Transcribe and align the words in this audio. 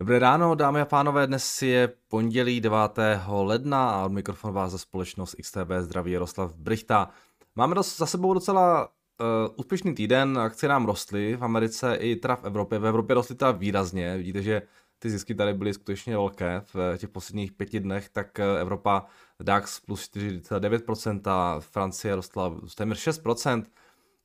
Dobré 0.00 0.18
ráno, 0.18 0.54
dámy 0.54 0.80
a 0.80 0.84
pánové, 0.84 1.26
dnes 1.26 1.62
je 1.62 1.92
pondělí 2.08 2.60
9. 2.60 2.78
ledna 3.28 3.90
a 3.90 4.04
od 4.04 4.12
mikrofonu 4.12 4.54
vás 4.54 4.72
za 4.72 4.78
společnost 4.78 5.34
XTB 5.42 5.70
zdraví 5.80 6.12
Jaroslav 6.12 6.54
Brichta. 6.54 7.10
Máme 7.56 7.76
za 7.82 8.06
sebou 8.06 8.34
docela 8.34 8.88
uh, 8.88 9.54
úspěšný 9.56 9.94
týden, 9.94 10.38
akcie 10.38 10.70
nám 10.70 10.86
rostly 10.86 11.36
v 11.36 11.44
Americe 11.44 11.94
i 11.94 12.16
teda 12.16 12.36
v 12.36 12.44
Evropě. 12.44 12.78
V 12.78 12.86
Evropě 12.86 13.14
rostly 13.14 13.34
teda 13.34 13.50
výrazně, 13.50 14.16
vidíte, 14.16 14.42
že 14.42 14.62
ty 14.98 15.10
zisky 15.10 15.34
tady 15.34 15.54
byly 15.54 15.74
skutečně 15.74 16.16
velké 16.16 16.62
v 16.74 16.96
těch 16.98 17.08
posledních 17.08 17.52
pěti 17.52 17.80
dnech, 17.80 18.08
tak 18.08 18.40
eh, 18.40 18.60
Evropa 18.60 19.06
DAX 19.42 19.80
plus 19.80 20.10
4,9%, 20.10 21.20
a 21.30 21.60
Francie 21.60 22.14
rostla 22.14 22.54
téměř 22.76 23.08
6%, 23.08 23.64
eh, 23.66 23.70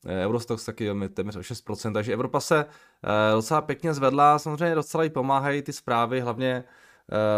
Eurostox 0.06 0.66
taky 0.66 0.92
téměř 1.14 1.36
o 1.36 1.40
6%, 1.40 1.94
takže 1.94 2.14
Evropa 2.14 2.40
se 2.40 2.66
eh, 2.66 3.34
docela 3.34 3.62
pěkně 3.62 3.94
zvedla, 3.94 4.40
samozřejmě 4.40 4.76
docela 4.76 5.04
jí 5.04 5.10
pomáhají 5.10 5.62
ty 5.62 5.74
zprávy, 5.74 6.22
hlavně 6.22 6.64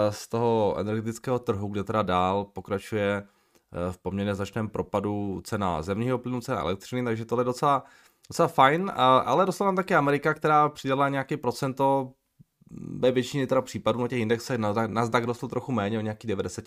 z 0.10 0.28
toho 0.28 0.76
energetického 0.78 1.40
trhu, 1.40 1.68
kde 1.68 1.84
teda 1.84 2.02
dál 2.02 2.46
pokračuje 2.46 3.24
v 3.92 3.98
poměrně 3.98 4.36
značném 4.36 4.70
propadu 4.70 5.42
cena 5.44 5.82
zemního 5.82 6.18
plynu, 6.18 6.42
cena 6.42 6.60
elektřiny, 6.60 7.04
takže 7.04 7.26
tohle 7.26 7.42
je 7.42 7.46
docela, 7.46 7.84
docela 8.28 8.48
fajn, 8.48 8.92
ale 8.96 9.46
dostala 9.46 9.68
nám 9.68 9.76
taky 9.76 9.96
Amerika, 9.96 10.34
která 10.34 10.70
přidala 10.70 11.10
nějaký 11.10 11.38
procento 11.38 12.12
ve 12.72 13.12
většině 13.12 13.48
teda 13.48 13.62
případů 13.62 14.02
na 14.02 14.08
těch 14.08 14.20
indexech 14.20 14.58
Nasdaq 14.88 15.26
rostl 15.26 15.48
trochu 15.48 15.72
méně, 15.72 15.98
o 15.98 16.02
nějaký 16.02 16.28
90, 16.28 16.66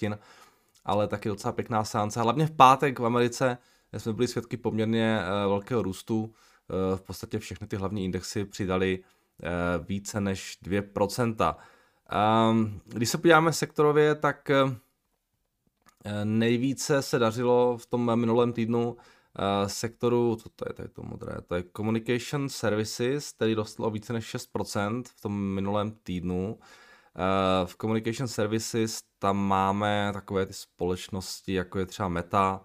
ale 0.84 1.08
taky 1.08 1.28
docela 1.28 1.52
pěkná 1.52 1.84
sánce. 1.84 2.20
Hlavně 2.20 2.46
v 2.46 2.50
pátek 2.50 2.98
v 2.98 3.06
Americe 3.06 3.58
jsme 3.96 4.12
byli 4.12 4.28
svědky 4.28 4.56
poměrně 4.56 5.20
uh, 5.20 5.50
velkého 5.50 5.82
růstu. 5.82 6.22
Uh, 6.24 6.96
v 6.96 7.02
podstatě 7.02 7.38
všechny 7.38 7.66
ty 7.66 7.76
hlavní 7.76 8.04
indexy 8.04 8.44
přidali 8.44 8.98
uh, 8.98 9.86
více 9.86 10.20
než 10.20 10.58
2%. 10.64 11.54
Um, 12.50 12.80
když 12.84 13.08
se 13.08 13.18
podíváme 13.18 13.52
sektorově, 13.52 14.14
tak 14.14 14.50
nejvíce 16.24 17.02
se 17.02 17.18
dařilo 17.18 17.78
v 17.78 17.86
tom 17.86 18.16
minulém 18.20 18.52
týdnu 18.52 18.96
sektoru, 19.66 20.36
co 20.36 20.48
to 20.48 20.64
je, 20.68 20.84
je 20.84 20.88
to 20.88 21.02
modré, 21.02 21.34
to 21.46 21.54
je 21.54 21.64
Communication 21.76 22.48
Services, 22.48 23.32
který 23.32 23.54
rostl 23.54 23.84
o 23.84 23.90
více 23.90 24.12
než 24.12 24.34
6% 24.34 25.02
v 25.06 25.20
tom 25.20 25.40
minulém 25.40 25.90
týdnu. 25.90 26.58
V 27.64 27.76
Communication 27.76 28.28
Services 28.28 29.02
tam 29.18 29.36
máme 29.36 30.10
takové 30.12 30.46
ty 30.46 30.52
společnosti, 30.52 31.52
jako 31.52 31.78
je 31.78 31.86
třeba 31.86 32.08
Meta, 32.08 32.60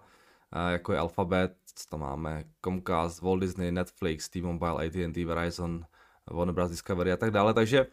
jako 0.68 0.92
je 0.92 0.98
Alphabet, 0.98 1.56
tam 1.88 2.00
máme 2.00 2.44
Comcast, 2.64 3.22
Walt 3.22 3.40
Disney, 3.40 3.72
Netflix, 3.72 4.28
T-Mobile, 4.28 4.86
AT&T, 4.86 5.24
Verizon, 5.24 5.84
Warner 6.30 6.54
Bros. 6.54 6.70
Discovery 6.70 7.12
a 7.12 7.16
tak 7.16 7.30
dále, 7.30 7.54
takže 7.54 7.86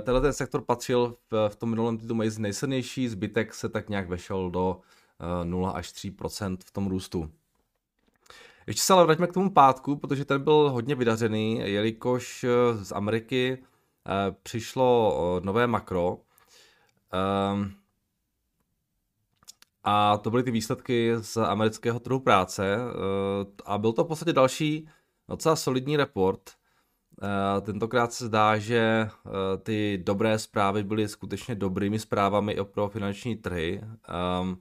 tenhle 0.00 0.20
ten 0.20 0.32
sektor 0.32 0.64
patřil 0.64 1.16
v, 1.30 1.48
v 1.48 1.56
tom 1.56 1.70
minulém 1.70 1.98
týdnu 1.98 2.14
mezi 2.14 2.42
nejsilnější, 2.42 3.08
zbytek 3.08 3.54
se 3.54 3.68
tak 3.68 3.88
nějak 3.88 4.08
vešel 4.08 4.50
do 4.50 4.80
0 5.44 5.70
až 5.70 5.92
3% 5.92 6.56
v 6.64 6.70
tom 6.70 6.86
růstu. 6.86 7.30
Ještě 8.66 8.82
se 8.82 8.92
ale 8.92 9.04
vraťme 9.04 9.26
k 9.26 9.32
tomu 9.32 9.50
pátku, 9.50 9.96
protože 9.96 10.24
ten 10.24 10.44
byl 10.44 10.70
hodně 10.70 10.94
vydařený, 10.94 11.60
jelikož 11.64 12.44
eh, 12.44 12.84
z 12.84 12.92
Ameriky 12.92 13.58
eh, 13.58 14.34
přišlo 14.42 15.18
eh, 15.18 15.46
nové 15.46 15.66
makro. 15.66 16.18
A 19.90 20.16
to 20.18 20.30
byly 20.30 20.42
ty 20.42 20.50
výsledky 20.50 21.12
z 21.20 21.36
amerického 21.36 22.00
trhu 22.00 22.20
práce. 22.20 22.78
A 23.64 23.78
byl 23.78 23.92
to 23.92 24.04
v 24.04 24.08
podstatě 24.08 24.32
další 24.32 24.88
docela 25.28 25.56
solidní 25.56 25.96
report. 25.96 26.50
Tentokrát 27.62 28.12
se 28.12 28.26
zdá, 28.26 28.58
že 28.58 29.08
ty 29.62 29.98
dobré 30.02 30.38
zprávy 30.38 30.82
byly 30.82 31.08
skutečně 31.08 31.54
dobrými 31.54 31.98
zprávami 31.98 32.56
pro 32.64 32.88
finanční 32.88 33.36
trhy. 33.36 33.80
Ehm, 34.08 34.58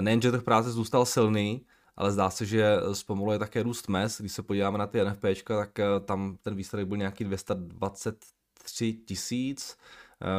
nejen, 0.00 0.22
že 0.22 0.30
trh 0.30 0.42
práce 0.42 0.70
zůstal 0.70 1.06
silný, 1.06 1.66
ale 1.96 2.12
zdá 2.12 2.30
se, 2.30 2.46
že 2.46 2.76
zpomaluje 2.92 3.38
také 3.38 3.62
růst 3.62 3.88
mest. 3.88 4.20
Když 4.20 4.32
se 4.32 4.42
podíváme 4.42 4.78
na 4.78 4.86
ty 4.86 5.04
NFPčka, 5.04 5.56
tak 5.56 5.78
eh, 5.78 6.00
tam 6.04 6.36
ten 6.42 6.54
výsledek 6.54 6.88
byl 6.88 6.96
nějaký 6.96 7.24
223 7.24 8.92
tisíc, 8.92 9.76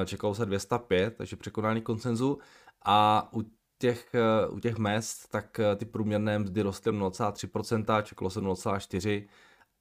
eh, 0.01 0.05
čekalo 0.05 0.35
se 0.35 0.45
205, 0.45 1.15
takže 1.17 1.35
překonání 1.35 1.81
koncenzu 1.81 2.37
a 2.85 3.29
u 3.33 3.43
těch, 3.77 4.15
eh, 4.15 4.47
u 4.47 4.59
těch 4.59 4.77
mest, 4.77 5.27
tak 5.27 5.59
ty 5.75 5.85
průměrné 5.85 6.39
mzdy 6.39 6.61
rostly 6.61 6.91
0,3%, 6.91 8.01
čekalo 8.01 8.29
se 8.29 8.41
0,4% 8.41 9.27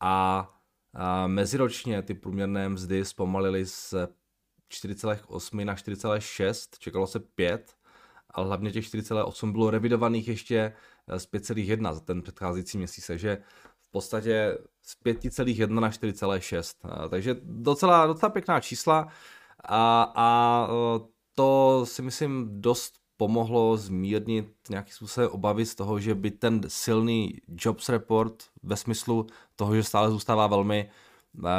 a, 0.00 0.50
a 0.94 1.26
meziročně 1.26 2.02
ty 2.02 2.14
průměrné 2.14 2.68
mzdy 2.68 3.04
zpomalily 3.04 3.66
z 3.66 3.94
4,8 4.68 5.64
na 5.64 5.74
4,6, 5.74 6.78
čekalo 6.78 7.06
se 7.06 7.20
5, 7.20 7.74
ale 8.30 8.46
hlavně 8.46 8.70
těch 8.70 8.84
4,8 8.84 9.52
bylo 9.52 9.70
revidovaných 9.70 10.28
ještě 10.28 10.72
Eh, 11.08 11.18
z 11.18 11.26
5,1 11.26 11.94
za 11.94 12.00
ten 12.00 12.22
předcházející 12.22 12.78
měsíc, 12.78 13.06
takže 13.06 13.42
v 13.80 13.90
podstatě 13.90 14.58
z 14.82 14.96
5,1 15.04 15.80
na 15.80 15.90
4,6. 15.90 16.76
Eh, 16.84 17.08
takže 17.08 17.36
docela, 17.42 18.06
docela 18.06 18.30
pěkná 18.30 18.60
čísla. 18.60 19.08
A, 19.64 20.12
a 20.16 20.68
eh, 20.70 21.00
to 21.34 21.80
si 21.86 22.02
myslím 22.02 22.60
dost 22.60 23.03
pomohlo 23.16 23.76
zmírnit 23.76 24.46
nějaký 24.70 24.92
způsobem 24.92 25.30
obavy 25.32 25.66
z 25.66 25.74
toho, 25.74 26.00
že 26.00 26.14
by 26.14 26.30
ten 26.30 26.60
silný 26.68 27.40
jobs 27.48 27.88
report 27.88 28.44
ve 28.62 28.76
smyslu 28.76 29.26
toho, 29.56 29.74
že 29.74 29.82
stále 29.82 30.10
zůstává 30.10 30.46
velmi 30.46 30.90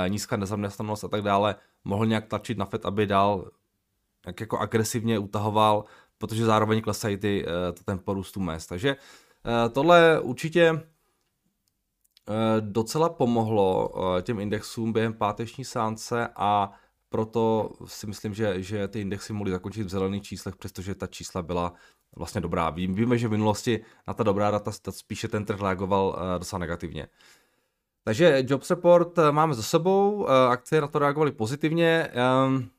nízká 0.08 0.38
nezaměstnanost 0.38 1.04
a 1.04 1.08
tak 1.08 1.22
dále, 1.22 1.56
mohl 1.84 2.06
nějak 2.06 2.26
tlačit 2.26 2.58
na 2.58 2.66
FED, 2.66 2.86
aby 2.86 3.08
dál 3.08 3.52
jak 4.26 4.40
jako 4.40 4.58
agresivně 4.58 5.20
utahoval, 5.20 5.86
protože 6.18 6.46
zároveň 6.46 6.82
klesají 6.82 7.18
ty, 7.18 7.46
to 7.74 7.84
tempo 7.84 8.14
růstu 8.14 8.40
mest. 8.40 8.68
Takže 8.68 8.96
Eh, 9.46 9.70
tohle 9.70 10.20
určitě 10.20 10.70
eh, 10.70 10.82
docela 12.60 13.10
pomohlo 13.10 13.94
eh, 14.18 14.22
těm 14.22 14.40
indexům 14.40 14.94
během 14.94 15.14
páteční 15.14 15.66
sánce 15.66 16.30
a 16.36 16.72
proto 17.10 17.72
si 17.86 18.08
myslím, 18.08 18.34
že, 18.34 18.62
že 18.62 18.88
ty 18.88 19.02
indexy 19.02 19.34
mohly 19.34 19.52
zakončit 19.52 19.84
v 19.84 19.90
zelených 19.90 20.24
číslech, 20.24 20.56
přestože 20.56 20.96
ta 20.96 21.08
čísla 21.08 21.42
byla 21.42 21.74
vlastně 22.16 22.42
dobrá. 22.42 22.70
Víme, 22.70 23.18
že 23.18 23.28
v 23.28 23.32
minulosti 23.32 23.80
na 24.08 24.14
ta 24.14 24.24
dobrá 24.24 24.52
data 24.52 24.72
spíše 24.90 25.28
ten 25.28 25.46
trh 25.46 25.62
reagoval 25.62 26.20
docela 26.38 26.60
negativně. 26.60 27.08
Takže 28.04 28.44
Jobs 28.48 28.70
Report 28.70 29.20
máme 29.32 29.54
za 29.54 29.64
sebou, 29.64 30.28
akcie 30.28 30.82
na 30.82 30.88
to 30.88 31.00
reagovaly 31.00 31.32
pozitivně. 31.32 32.10
Ehm, 32.14 32.70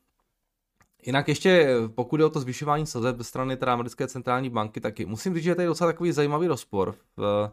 Jinak 1.05 1.27
ještě, 1.27 1.75
pokud 1.95 2.19
je 2.19 2.25
o 2.25 2.29
to 2.29 2.39
zvyšování 2.39 2.85
sazeb 2.85 3.17
ze 3.17 3.23
strany 3.23 3.57
teda 3.57 3.73
americké 3.73 4.07
centrální 4.07 4.49
banky, 4.49 4.81
taky 4.81 5.05
musím 5.05 5.33
říct, 5.33 5.43
že 5.43 5.49
je 5.49 5.55
tady 5.55 5.67
docela 5.67 5.89
takový 5.89 6.11
zajímavý 6.11 6.47
rozpor 6.47 6.95
v, 7.17 7.51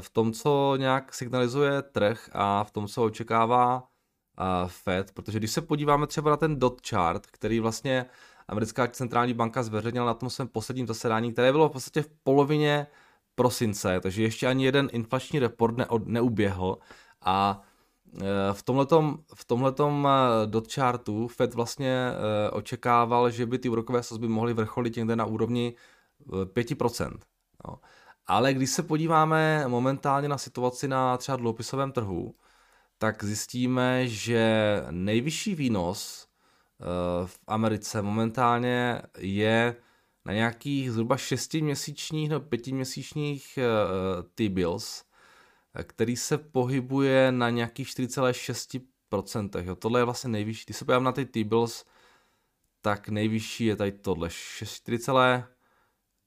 v 0.00 0.10
tom, 0.10 0.32
co 0.32 0.74
nějak 0.76 1.14
signalizuje 1.14 1.82
trh 1.82 2.30
a 2.32 2.64
v 2.64 2.70
tom, 2.70 2.86
co 2.86 3.04
očekává 3.04 3.89
Fed, 4.66 5.12
protože 5.12 5.38
když 5.38 5.50
se 5.50 5.60
podíváme 5.60 6.06
třeba 6.06 6.30
na 6.30 6.36
ten 6.36 6.58
dot 6.58 6.86
chart, 6.88 7.26
který 7.26 7.60
vlastně 7.60 8.06
americká 8.48 8.88
centrální 8.88 9.34
banka 9.34 9.62
zveřejnila 9.62 10.06
na 10.06 10.14
tom 10.14 10.30
svém 10.30 10.48
posledním 10.48 10.86
zasedání, 10.86 11.32
které 11.32 11.52
bylo 11.52 11.68
v 11.68 11.72
podstatě 11.72 12.02
v 12.02 12.10
polovině 12.22 12.86
prosince, 13.34 14.00
takže 14.00 14.22
ještě 14.22 14.46
ani 14.46 14.64
jeden 14.64 14.88
inflační 14.92 15.38
report 15.38 15.76
ne, 15.76 15.86
neuběhl 16.04 16.78
a 17.20 17.62
Eh, 18.14 18.52
v 18.52 18.62
tomhletom, 18.62 19.18
v 19.34 19.44
tomhletom 19.44 20.08
eh, 20.10 20.46
dot 20.46 20.72
chartu 20.72 21.28
Fed 21.28 21.54
vlastně 21.54 22.10
eh, 22.10 22.50
očekával, 22.50 23.30
že 23.30 23.46
by 23.46 23.58
ty 23.58 23.68
úrokové 23.68 24.02
sazby 24.02 24.28
mohly 24.28 24.54
vrcholit 24.54 24.96
někde 24.96 25.16
na 25.16 25.24
úrovni 25.24 25.74
5%. 26.44 27.18
No. 27.66 27.80
Ale 28.26 28.54
když 28.54 28.70
se 28.70 28.82
podíváme 28.82 29.64
momentálně 29.68 30.28
na 30.28 30.38
situaci 30.38 30.88
na 30.88 31.16
třeba 31.16 31.36
dluhopisovém 31.36 31.92
trhu, 31.92 32.34
tak 33.02 33.24
zjistíme, 33.24 34.08
že 34.08 34.76
nejvyšší 34.90 35.54
výnos 35.54 36.28
v 37.26 37.38
Americe 37.46 38.02
momentálně 38.02 39.02
je 39.18 39.76
na 40.24 40.32
nějakých 40.32 40.92
zhruba 40.92 41.16
6-měsíčních 41.16 42.28
nebo 42.28 42.46
5-měsíčních 42.46 43.58
T-bills, 44.34 45.04
který 45.82 46.16
se 46.16 46.38
pohybuje 46.38 47.32
na 47.32 47.50
nějakých 47.50 47.88
4,6%. 47.88 49.64
Jo. 49.64 49.76
Tohle 49.76 50.00
je 50.00 50.04
vlastně 50.04 50.30
nejvyšší. 50.30 50.64
Když 50.64 50.76
se 50.76 50.84
podívám 50.84 51.04
na 51.04 51.12
ty 51.12 51.26
T-bills, 51.26 51.84
tak 52.80 53.08
nejvyšší 53.08 53.64
je 53.64 53.76
tady 53.76 53.92
tohle 53.92 54.28
4,6, 54.28 55.46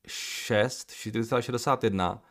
4,61 0.05 2.21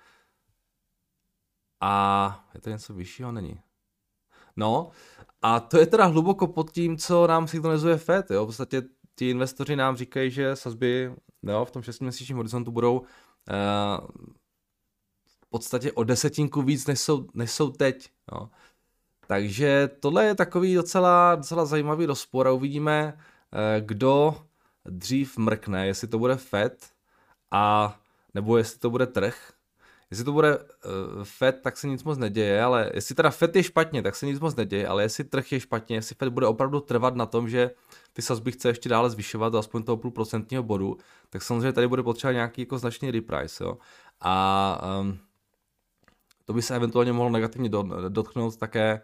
a 1.81 2.49
je 2.55 2.61
to 2.61 2.71
něco 2.71 2.94
vyššího? 2.94 3.33
Není. 3.33 3.61
No, 4.57 4.91
a 5.43 5.61
to 5.61 5.79
je 5.79 5.87
teda 5.87 6.05
hluboko 6.05 6.47
pod 6.47 6.71
tím, 6.71 6.97
co 6.97 7.27
nám 7.27 7.49
signalizuje 7.49 7.97
FED. 7.97 8.31
Jo. 8.31 8.45
V 8.45 8.47
podstatě 8.47 8.83
ti 9.15 9.31
investoři 9.31 9.77
nám 9.77 9.97
říkají, 9.97 10.31
že 10.31 10.57
sazby 10.57 11.15
jo, 11.43 11.65
v 11.65 11.71
tom 11.71 11.83
6-měsíčním 11.83 12.37
horizontu 12.37 12.71
budou 12.71 12.99
uh, 13.01 13.07
podstatě 15.53 15.93
o 15.93 16.05
desetinku 16.05 16.63
víc, 16.63 16.87
než 16.87 17.01
jsou, 17.01 17.27
než 17.35 17.51
jsou 17.51 17.71
teď. 17.71 18.11
No. 18.33 18.51
Takže 19.27 19.91
tohle 20.01 20.25
je 20.25 20.35
takový 20.35 20.75
docela, 20.75 21.35
docela 21.35 21.65
zajímavý 21.65 22.07
rozpor 22.07 22.49
a 22.49 22.53
uvidíme, 22.53 23.19
kdo 23.81 24.35
dřív 24.85 25.39
mrkne, 25.39 25.87
jestli 25.87 26.09
to 26.09 26.19
bude 26.19 26.37
Fed 26.37 26.91
a 27.51 27.97
nebo 28.35 28.57
jestli 28.57 28.79
to 28.79 28.91
bude 28.91 29.07
trh. 29.07 29.53
Jestli 30.12 30.25
to 30.25 30.32
bude 30.32 30.59
uh, 30.59 30.64
Fed, 31.25 31.61
tak 31.62 31.76
se 31.76 31.88
nic 31.88 32.05
moc 32.05 32.19
neděje, 32.19 32.62
ale 32.62 32.91
jestli 32.94 33.14
teda 33.14 33.31
Fed 33.31 33.56
je 33.56 33.62
špatně, 33.62 34.03
tak 34.03 34.17
se 34.17 34.26
nic 34.26 34.41
moc 34.41 34.56
neděje, 34.56 34.88
ale 34.88 35.03
jestli 35.03 35.25
trh 35.25 35.53
je 35.53 35.61
špatně, 35.61 35.97
jestli 35.97 36.14
Fed 36.14 36.29
bude 36.29 36.47
opravdu 36.47 36.81
trvat 36.81 37.17
na 37.17 37.26
tom, 37.26 37.49
že 37.49 37.70
ty 38.12 38.23
sazby 38.23 38.53
chce 38.53 38.69
ještě 38.69 38.88
dále 38.88 39.11
zvyšovat 39.11 39.53
do 39.53 39.59
aspoň 39.59 39.82
toho 39.82 39.97
půl 39.97 40.11
procentního 40.11 40.62
bodu, 40.62 40.97
tak 41.31 41.43
samozřejmě 41.43 41.73
tady 41.73 41.88
bude 41.88 42.03
potřeba 42.03 42.32
nějaký 42.32 42.62
jako 42.62 42.79
značný 42.79 43.11
reprice, 43.11 43.64
jo. 43.64 43.79
A 44.20 44.99
um, 45.00 45.19
to 46.44 46.53
by 46.53 46.62
se 46.62 46.76
eventuálně 46.76 47.12
mohlo 47.12 47.31
negativně 47.31 47.70
dotknout 48.08 48.56
také 48.56 49.00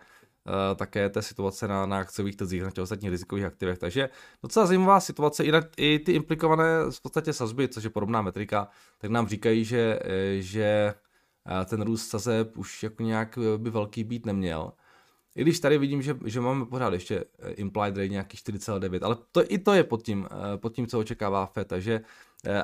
také 0.76 1.08
té 1.08 1.22
situace 1.22 1.68
na, 1.68 1.86
na 1.86 1.98
akciových 1.98 2.36
trzích, 2.36 2.62
na 2.62 2.70
těch 2.70 2.82
ostatních 2.82 3.10
rizikových 3.10 3.44
aktivech. 3.44 3.78
Takže 3.78 4.08
docela 4.42 4.66
zajímavá 4.66 5.00
situace, 5.00 5.44
i, 5.44 5.52
na, 5.52 5.60
i 5.76 5.98
ty 5.98 6.12
implikované 6.12 6.64
v 6.90 7.02
podstatě 7.02 7.32
sazby, 7.32 7.68
což 7.68 7.84
je 7.84 7.90
podobná 7.90 8.22
metrika, 8.22 8.68
tak 8.98 9.10
nám 9.10 9.28
říkají, 9.28 9.64
že, 9.64 9.98
eh, 10.04 10.42
že 10.42 10.94
eh, 11.62 11.64
ten 11.64 11.82
růst 11.82 12.08
sazeb 12.08 12.56
už 12.56 12.82
jako 12.82 13.02
nějak 13.02 13.38
by 13.56 13.70
velký 13.70 14.04
být 14.04 14.26
neměl. 14.26 14.72
I 15.36 15.42
když 15.42 15.60
tady 15.60 15.78
vidím, 15.78 16.02
že, 16.02 16.16
že 16.24 16.40
máme 16.40 16.66
pořád 16.66 16.92
ještě 16.92 17.24
implied 17.48 17.96
rate 17.96 18.08
nějaký 18.08 18.36
4,9, 18.36 19.04
ale 19.04 19.16
to, 19.32 19.52
i 19.52 19.58
to 19.58 19.72
je 19.72 19.84
pod 19.84 20.02
tím, 20.02 20.28
pod 20.56 20.74
tím, 20.74 20.86
co 20.86 20.98
očekává 20.98 21.46
FED, 21.46 21.68
takže 21.68 22.00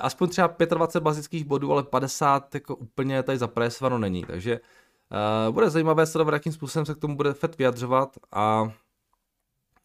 aspoň 0.01 0.29
třeba 0.29 0.57
25 0.59 1.03
bazických 1.05 1.45
bodů, 1.45 1.73
ale 1.73 1.83
50 1.83 2.55
jako 2.55 2.77
úplně 2.77 3.23
tady 3.23 3.39
zapresováno 3.39 3.99
není, 3.99 4.25
takže 4.25 4.61
bude 5.51 5.71
zajímavé 5.71 6.07
sledovat, 6.07 6.33
jakým 6.35 6.53
způsobem 6.53 6.87
se 6.87 6.95
k 6.95 6.99
tomu 6.99 7.17
bude 7.17 7.33
FED 7.33 7.59
vyjadřovat 7.59 8.17
a 8.33 8.73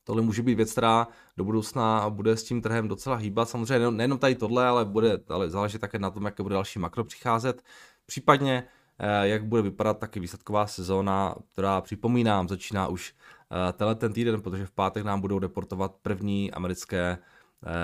tohle 0.03 0.21
může 0.21 0.41
být 0.41 0.55
věc, 0.55 0.71
která 0.71 1.07
do 1.37 1.43
budoucna 1.43 2.09
bude 2.09 2.37
s 2.37 2.43
tím 2.43 2.61
trhem 2.61 2.87
docela 2.87 3.15
hýbat. 3.15 3.49
Samozřejmě 3.49 3.91
nejenom 3.91 4.17
tady 4.17 4.35
tohle, 4.35 4.67
ale 4.67 4.85
bude 4.85 5.19
ale 5.29 5.49
záležet 5.49 5.79
také 5.79 5.99
na 5.99 6.09
tom, 6.09 6.25
jaké 6.25 6.43
bude 6.43 6.53
další 6.53 6.79
makro 6.79 7.03
přicházet. 7.03 7.63
Případně, 8.05 8.63
uh, 8.63 9.25
jak 9.25 9.45
bude 9.45 9.61
vypadat 9.61 9.99
taky 9.99 10.19
výsledková 10.19 10.67
sezóna, 10.67 11.35
která 11.53 11.81
připomínám, 11.81 12.47
začíná 12.47 12.87
už 12.87 13.13
uh, 13.13 13.71
tenhle 13.73 13.95
ten 13.95 14.13
týden, 14.13 14.41
protože 14.41 14.65
v 14.65 14.71
pátek 14.71 15.03
nám 15.03 15.21
budou 15.21 15.39
deportovat 15.39 15.95
první 16.01 16.51
americké 16.51 17.17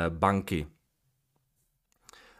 banky. 0.10 0.68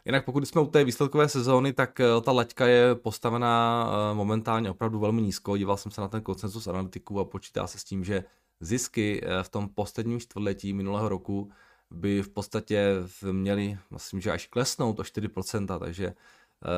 Jinak 0.06 0.26
pokud 0.26 0.48
jsme 0.48 0.62
u 0.62 0.68
té 0.68 0.84
výsledkové 0.84 1.30
sezóny, 1.30 1.74
tak 1.74 2.00
eh, 2.00 2.06
ta 2.22 2.32
laťka 2.32 2.68
je 2.68 2.96
postavená 2.96 3.88
eh, 3.88 4.16
momentálně 4.16 4.70
opravdu 4.70 5.00
velmi 5.00 5.22
nízko. 5.22 5.58
Díval 5.58 5.78
jsem 5.78 5.92
se 5.92 6.02
na 6.02 6.08
ten 6.08 6.22
koncensus 6.22 6.68
analytiků 6.68 7.20
a 7.20 7.26
počítá 7.26 7.68
se 7.68 7.80
s 7.80 7.84
tím, 7.84 8.04
že 8.04 8.24
zisky 8.60 9.22
eh, 9.24 9.44
v 9.44 9.50
tom 9.50 9.70
posledním 9.70 10.20
čtvrtletí 10.20 10.74
minulého 10.74 11.10
roku 11.10 11.52
by 11.92 12.22
v 12.22 12.30
podstatě 12.30 12.94
měli, 13.32 13.78
myslím, 13.92 14.22
že 14.22 14.32
až 14.32 14.48
klesnout 14.48 15.00
o 15.00 15.04
4%, 15.04 15.80
takže 15.80 16.14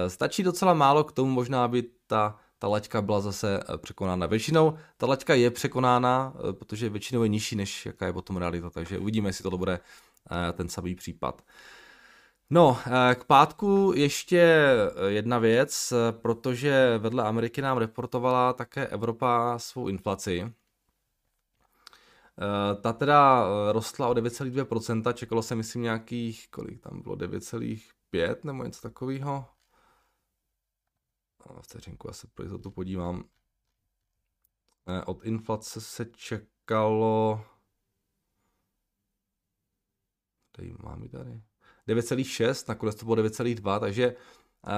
stačí 0.07 0.43
docela 0.43 0.73
málo 0.73 1.03
k 1.03 1.11
tomu 1.11 1.31
možná, 1.31 1.65
aby 1.65 1.83
ta, 2.07 2.39
ta 2.59 2.67
laťka 2.67 3.01
byla 3.01 3.21
zase 3.21 3.59
překonána. 3.77 4.25
Většinou 4.25 4.77
ta 4.97 5.07
laťka 5.07 5.33
je 5.33 5.51
překonána, 5.51 6.33
protože 6.51 6.89
většinou 6.89 7.23
je 7.23 7.29
nižší, 7.29 7.55
než 7.55 7.85
jaká 7.85 8.05
je 8.05 8.13
potom 8.13 8.37
realita, 8.37 8.69
takže 8.69 8.99
uvidíme, 8.99 9.29
jestli 9.29 9.43
to 9.43 9.57
bude 9.57 9.79
ten 10.53 10.69
samý 10.69 10.95
případ. 10.95 11.41
No, 12.49 12.77
eh, 12.85 13.15
k 13.15 13.23
pátku 13.23 13.93
ještě 13.95 14.39
eh, 14.39 15.11
jedna 15.11 15.39
věc, 15.39 15.91
eh, 15.91 16.11
protože 16.11 16.97
vedle 16.97 17.23
Ameriky 17.23 17.61
nám 17.61 17.77
reportovala 17.77 18.53
také 18.53 18.87
Evropa 18.87 19.59
svou 19.59 19.87
inflaci. 19.87 20.53
Ta 22.81 22.93
teda 22.93 23.45
rostla 23.71 24.07
o 24.07 24.13
9,2%, 24.13 25.13
čekalo 25.13 25.43
se 25.43 25.55
myslím 25.55 25.81
nějakých, 25.81 26.49
kolik 26.49 26.81
tam 26.81 27.01
bylo, 27.01 27.15
9,5 27.15 28.35
nebo 28.43 28.63
něco 28.63 28.81
takového. 28.81 29.45
Vteřinku, 31.61 32.07
já 32.07 32.13
se 32.13 32.27
pro 32.27 32.59
to 32.59 32.71
podívám. 32.71 33.23
Od 35.05 35.25
inflace 35.25 35.81
se 35.81 36.05
čekalo... 36.05 37.41
Tady 40.51 40.75
mám 40.79 41.03
ji 41.03 41.09
tady. 41.09 41.41
9,6, 41.87 42.65
nakonec 42.67 42.95
to 42.95 43.05
bylo 43.05 43.15
9,2, 43.15 43.79
takže 43.79 44.15
uh, 44.67 44.71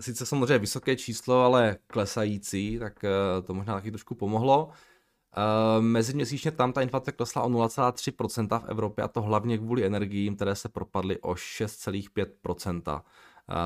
sice 0.00 0.26
samozřejmě 0.26 0.58
vysoké 0.58 0.96
číslo, 0.96 1.40
ale 1.40 1.76
klesající, 1.86 2.78
tak 2.78 3.04
uh, 3.04 3.46
to 3.46 3.54
možná 3.54 3.74
taky 3.74 3.90
trošku 3.90 4.14
pomohlo. 4.14 4.66
Uh, 4.66 5.82
meziměsíčně 5.82 6.50
tam 6.50 6.72
ta 6.72 6.82
inflace 6.82 7.12
klesla 7.12 7.42
o 7.42 7.48
0,3% 7.48 8.60
v 8.60 8.68
Evropě 8.68 9.04
a 9.04 9.08
to 9.08 9.22
hlavně 9.22 9.58
kvůli 9.58 9.86
energiím, 9.86 10.36
které 10.36 10.54
se 10.54 10.68
propadly 10.68 11.18
o 11.18 11.32
6,5% 11.32 13.02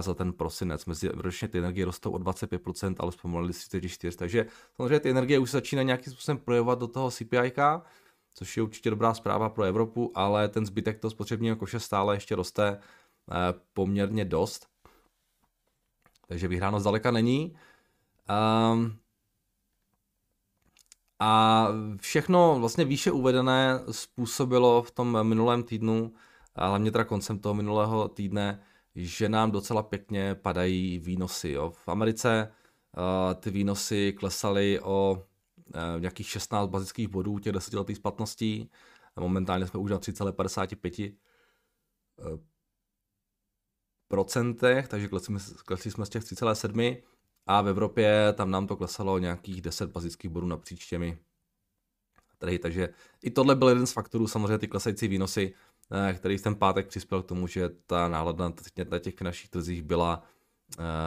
za 0.01 0.15
ten 0.15 0.33
prosinec. 0.33 0.87
Mezi 0.87 1.09
ročně 1.15 1.49
ty 1.49 1.59
energie 1.59 1.85
rostou 1.85 2.11
o 2.11 2.19
25%, 2.19 2.95
ale 2.99 3.13
zpomalili 3.13 3.53
si 3.53 3.79
44%. 3.79 4.17
Takže 4.17 4.47
samozřejmě 4.77 5.01
ty 5.01 5.11
energie 5.11 5.39
už 5.39 5.51
začínají 5.51 5.87
nějakým 5.87 6.13
způsobem 6.13 6.39
projevovat 6.39 6.79
do 6.79 6.87
toho 6.87 7.11
CPI, 7.11 7.53
což 8.35 8.57
je 8.57 8.63
určitě 8.63 8.91
dobrá 8.91 9.15
zpráva 9.15 9.49
pro 9.49 9.65
Evropu, 9.65 10.13
ale 10.15 10.49
ten 10.49 10.67
zbytek 10.67 10.99
toho 10.99 11.11
spotřebního 11.11 11.57
koše 11.57 11.81
stále 11.81 12.17
ještě 12.17 12.35
roste 12.35 12.79
eh, 12.79 13.35
poměrně 13.73 14.25
dost. 14.25 14.67
Takže 16.29 16.49
vyhráno 16.49 16.81
zdaleka 16.81 17.11
není. 17.11 17.57
Um, 18.73 18.99
a 21.21 21.69
všechno 22.01 22.57
vlastně 22.61 22.85
výše 22.85 23.13
uvedené 23.13 23.81
způsobilo 23.91 24.83
v 24.83 24.91
tom 24.91 25.29
minulém 25.29 25.63
týdnu, 25.63 26.13
a 26.55 26.69
hlavně 26.69 26.93
teda 26.93 27.05
koncem 27.05 27.39
toho 27.39 27.55
minulého 27.55 28.09
týdne, 28.09 28.63
že 28.95 29.29
nám 29.29 29.51
docela 29.51 29.83
pěkně 29.83 30.35
padají 30.35 30.99
výnosy. 30.99 31.51
Jo. 31.51 31.71
V 31.71 31.89
Americe 31.89 32.53
uh, 32.97 33.35
ty 33.35 33.51
výnosy 33.51 34.13
klesaly 34.13 34.81
o 34.81 35.23
nějakých 35.99 36.29
16 36.29 36.69
bazických 36.69 37.09
bodů 37.09 37.39
těch 37.39 37.53
desetiletých 37.53 37.97
splatností. 37.97 38.71
Momentálně 39.21 39.67
jsme 39.67 39.81
už 39.81 39.91
na 39.91 39.99
3,55 39.99 41.15
eh, 42.19 42.39
procentech, 44.09 44.89
takže 44.89 45.09
klesli, 45.09 45.35
klesli 45.65 45.91
jsme 45.91 46.07
z 46.07 46.09
těch 46.09 46.23
3,7 46.23 47.03
a 47.47 47.63
v 47.63 47.69
Evropě 47.69 48.33
tam 48.35 48.51
nám 48.51 48.67
to 48.67 48.77
klesalo 48.77 49.19
nějakých 49.19 49.63
10 49.63 49.91
bazických 49.91 50.31
bodů 50.31 50.47
napříč 50.47 50.87
těmi 50.87 51.19
trhy, 52.39 52.59
takže 52.59 52.89
i 53.23 53.31
tohle 53.31 53.55
byl 53.55 53.69
jeden 53.69 53.87
z 53.87 53.93
faktorů, 53.93 54.27
samozřejmě 54.27 54.59
ty 54.59 54.69
klesající 54.69 55.09
výnosy, 55.09 55.55
eh, 56.11 56.15
který 56.15 56.39
ten 56.39 56.55
pátek 56.55 56.87
přispěl 56.87 57.23
k 57.23 57.27
tomu, 57.27 57.47
že 57.47 57.69
ta 57.87 58.09
nálada 58.09 58.49
na 58.49 58.99
těch 58.99 59.15
finančních 59.15 59.51
trzích 59.51 59.83
byla 59.83 60.23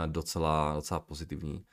docela, 0.07 0.73
docela 0.75 0.99
pozitivní. 0.99 1.65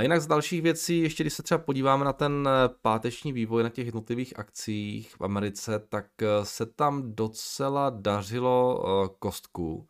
Jinak 0.00 0.22
z 0.22 0.26
dalších 0.26 0.62
věcí, 0.62 1.00
ještě 1.00 1.22
když 1.22 1.32
se 1.32 1.42
třeba 1.42 1.58
podíváme 1.58 2.04
na 2.04 2.12
ten 2.12 2.48
eh, 2.48 2.68
páteční 2.82 3.32
vývoj 3.32 3.62
na 3.62 3.68
těch 3.68 3.86
jednotlivých 3.86 4.38
akcích 4.38 5.16
v 5.16 5.20
Americe, 5.20 5.78
tak 5.88 6.06
eh, 6.22 6.26
se 6.42 6.66
tam 6.66 7.14
docela 7.14 7.90
dařilo 7.90 8.84
eh, 8.84 9.08
kostku, 9.18 9.88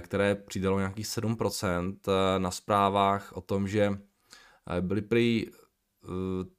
které 0.00 0.34
přidalo 0.34 0.78
nějakých 0.78 1.06
7% 1.06 1.96
na 2.38 2.50
zprávách 2.50 3.32
o 3.32 3.40
tom, 3.40 3.68
že 3.68 3.98
byly 4.80 5.02
prý 5.02 5.46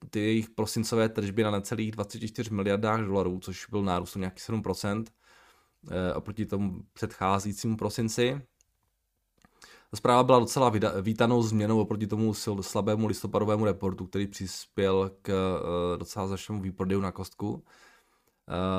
ty 0.09 0.19
jejich 0.19 0.49
prosincové 0.49 1.09
tržby 1.09 1.43
na 1.43 1.51
necelých 1.51 1.91
24 1.91 2.53
miliardách 2.53 3.01
dolarů, 3.01 3.39
což 3.39 3.65
byl 3.65 3.83
nárůst 3.83 4.15
o 4.15 4.19
nějakých 4.19 4.43
7% 4.43 5.05
oproti 6.15 6.45
tomu 6.45 6.81
předcházejícímu 6.93 7.77
prosinci. 7.77 8.41
Ta 9.95 9.97
zpráva 9.97 10.23
byla 10.23 10.39
docela 10.39 10.71
vítanou 11.01 11.43
změnou 11.43 11.81
oproti 11.81 12.07
tomu 12.07 12.33
slabému 12.61 13.07
listopadovému 13.07 13.65
reportu, 13.65 14.05
který 14.05 14.27
přispěl 14.27 15.11
k 15.21 15.29
uh, 15.29 15.99
docela 15.99 16.27
značnému 16.27 16.61
výprodeju 16.61 17.01
na 17.01 17.11
kostku. 17.11 17.53
Uh, 17.53 17.61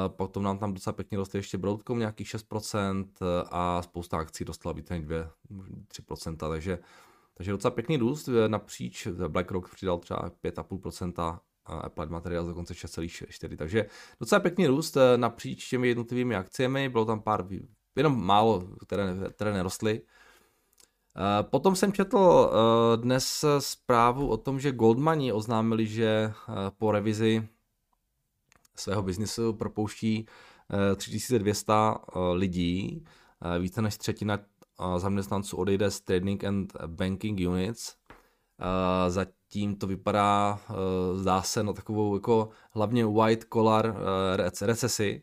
potom 0.09 0.43
nám 0.43 0.59
tam 0.59 0.75
docela 0.75 0.93
pěkně 0.93 1.19
rostly 1.19 1.39
ještě 1.39 1.59
Broadcom 1.59 1.99
nějakých 1.99 2.29
6% 2.29 3.07
a 3.51 3.83
spousta 3.83 4.19
akcí 4.19 4.45
dostala 4.45 4.73
více 4.73 4.95
než 4.95 5.05
2-3%, 5.05 6.37
takže, 6.37 6.79
takže 7.35 7.53
docela 7.53 7.71
pěkný 7.71 7.97
růst 7.97 8.29
napříč. 8.49 9.09
BlackRock 9.29 9.75
přidal 9.75 9.99
třeba 9.99 10.31
5,5%, 10.45 11.39
Applied 11.67 12.11
Materials 12.11 12.49
dokonce 12.49 12.75
6,4%, 12.75 13.57
takže 13.57 13.87
docela 14.21 14.41
pěkný 14.41 14.67
růst 14.67 14.97
napříč 15.17 15.69
těmi 15.69 15.89
jednotlivými 15.89 16.37
akciemi, 16.37 16.89
bylo 16.89 17.05
tam 17.05 17.21
pár, 17.21 17.47
jenom 17.97 18.27
málo, 18.27 18.69
které, 18.87 19.15
které 19.33 19.53
nerostly. 19.53 20.03
Eh, 21.17 21.43
potom 21.43 21.77
jsem 21.77 21.93
četl 21.93 22.51
eh, 22.53 22.97
dnes 22.97 23.45
zprávu 23.59 24.29
o 24.29 24.37
tom, 24.37 24.61
že 24.61 24.73
Goldmani 24.73 25.33
oznámili, 25.33 25.87
že 25.87 26.07
eh, 26.07 26.33
po 26.79 26.93
revizi 26.93 27.49
svého 28.77 29.03
biznisu 29.03 29.53
propouští 29.53 30.27
3200 30.97 31.73
lidí, 32.33 33.05
více 33.59 33.83
než 33.83 33.97
třetina 33.97 34.39
zaměstnanců 34.97 35.57
odejde 35.57 35.91
z 35.91 36.01
Trading 36.01 36.45
and 36.45 36.73
Banking 36.87 37.41
Units, 37.49 37.95
zatím 39.09 39.77
to 39.77 39.87
vypadá, 39.87 40.61
zdá 41.15 41.43
se, 41.43 41.63
na 41.63 41.73
takovou 41.73 42.15
jako 42.17 42.49
hlavně 42.71 43.07
white 43.07 43.45
collar 43.53 43.97
recesi, 44.63 45.23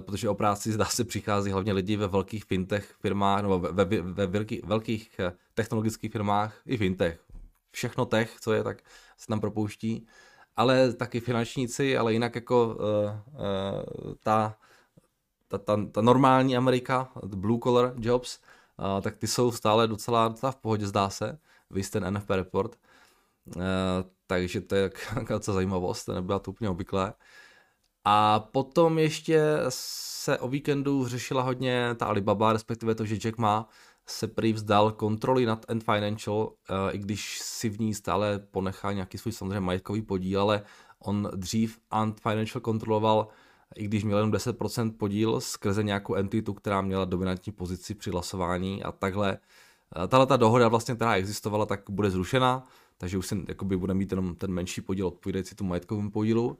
protože 0.00 0.28
o 0.28 0.34
práci 0.34 0.72
zdá 0.72 0.84
se 0.84 1.04
přichází 1.04 1.50
hlavně 1.50 1.72
lidi 1.72 1.96
ve 1.96 2.06
velkých 2.06 2.44
fintech 2.44 2.94
firmách, 3.00 3.42
nebo 3.42 3.58
ve, 3.58 3.84
ve, 3.84 4.02
ve 4.02 4.26
velkých, 4.26 4.64
velkých 4.64 5.20
technologických 5.54 6.12
firmách, 6.12 6.60
i 6.66 6.76
fintech. 6.76 7.20
Všechno 7.70 8.06
tech, 8.06 8.36
co 8.40 8.52
je, 8.52 8.64
tak 8.64 8.82
se 9.18 9.26
tam 9.26 9.40
propouští. 9.40 10.06
Ale 10.56 10.92
taky 10.92 11.20
finančníci, 11.20 11.96
ale 11.96 12.12
jinak 12.12 12.34
jako 12.34 12.66
uh, 12.66 12.74
uh, 12.74 14.14
ta, 14.22 14.56
ta, 15.48 15.58
ta, 15.58 15.86
ta 15.92 16.00
normální 16.00 16.56
Amerika, 16.56 17.08
blue 17.26 17.60
collar 17.62 17.94
jobs, 17.96 18.38
uh, 18.78 19.00
tak 19.00 19.16
ty 19.16 19.26
jsou 19.26 19.52
stále 19.52 19.88
docela, 19.88 20.28
docela 20.28 20.52
v 20.52 20.56
pohodě, 20.56 20.86
zdá 20.86 21.10
se. 21.10 21.38
Vy 21.70 21.82
jste 21.82 22.10
NFP 22.10 22.30
report. 22.30 22.76
Uh, 23.56 23.62
takže 24.26 24.60
to 24.60 24.74
je 24.74 24.90
docela 25.28 25.54
zajímavost, 25.54 26.08
nebyla 26.08 26.38
to 26.38 26.50
úplně 26.50 26.70
obvyklé. 26.70 27.12
A 28.04 28.40
potom 28.40 28.98
ještě 28.98 29.42
se 29.68 30.38
o 30.38 30.48
víkendu 30.48 31.08
řešila 31.08 31.42
hodně 31.42 31.94
ta 31.94 32.06
Alibaba, 32.06 32.52
respektive 32.52 32.94
to, 32.94 33.04
že 33.04 33.16
Jack 33.16 33.38
Ma 33.38 33.68
se 34.06 34.28
prý 34.28 34.52
vzdal 34.52 34.92
kontroly 34.92 35.46
nad 35.46 35.64
Ant 35.68 35.84
Financial, 35.84 36.36
uh, 36.36 36.76
i 36.92 36.98
když 36.98 37.38
si 37.38 37.68
v 37.68 37.80
ní 37.80 37.94
stále 37.94 38.38
ponechá 38.38 38.92
nějaký 38.92 39.18
svůj 39.18 39.32
samozřejmě 39.32 39.60
majetkový 39.60 40.02
podíl, 40.02 40.40
ale 40.40 40.62
on 40.98 41.30
dřív 41.36 41.78
Ant 41.90 42.20
Financial 42.20 42.60
kontroloval, 42.60 43.28
i 43.74 43.84
když 43.84 44.04
měl 44.04 44.18
jen 44.18 44.30
10% 44.30 44.92
podíl 44.96 45.40
skrze 45.40 45.82
nějakou 45.82 46.14
entitu, 46.14 46.54
která 46.54 46.80
měla 46.80 47.04
dominantní 47.04 47.52
pozici 47.52 47.94
při 47.94 48.10
hlasování 48.10 48.82
a 48.82 48.92
takhle. 48.92 49.38
Uh, 49.96 50.06
tahle 50.06 50.26
ta 50.26 50.36
dohoda 50.36 50.68
vlastně, 50.68 50.94
která 50.94 51.14
existovala, 51.14 51.66
tak 51.66 51.80
bude 51.90 52.10
zrušena, 52.10 52.66
takže 52.98 53.18
už 53.18 53.26
se 53.26 53.36
bude 53.64 53.94
mít 53.94 54.12
jenom 54.12 54.34
ten 54.34 54.52
menší 54.52 54.80
podíl 54.80 55.06
odpovídající 55.06 55.54
tomu 55.54 55.70
majetkovému 55.70 56.10
podílu. 56.10 56.58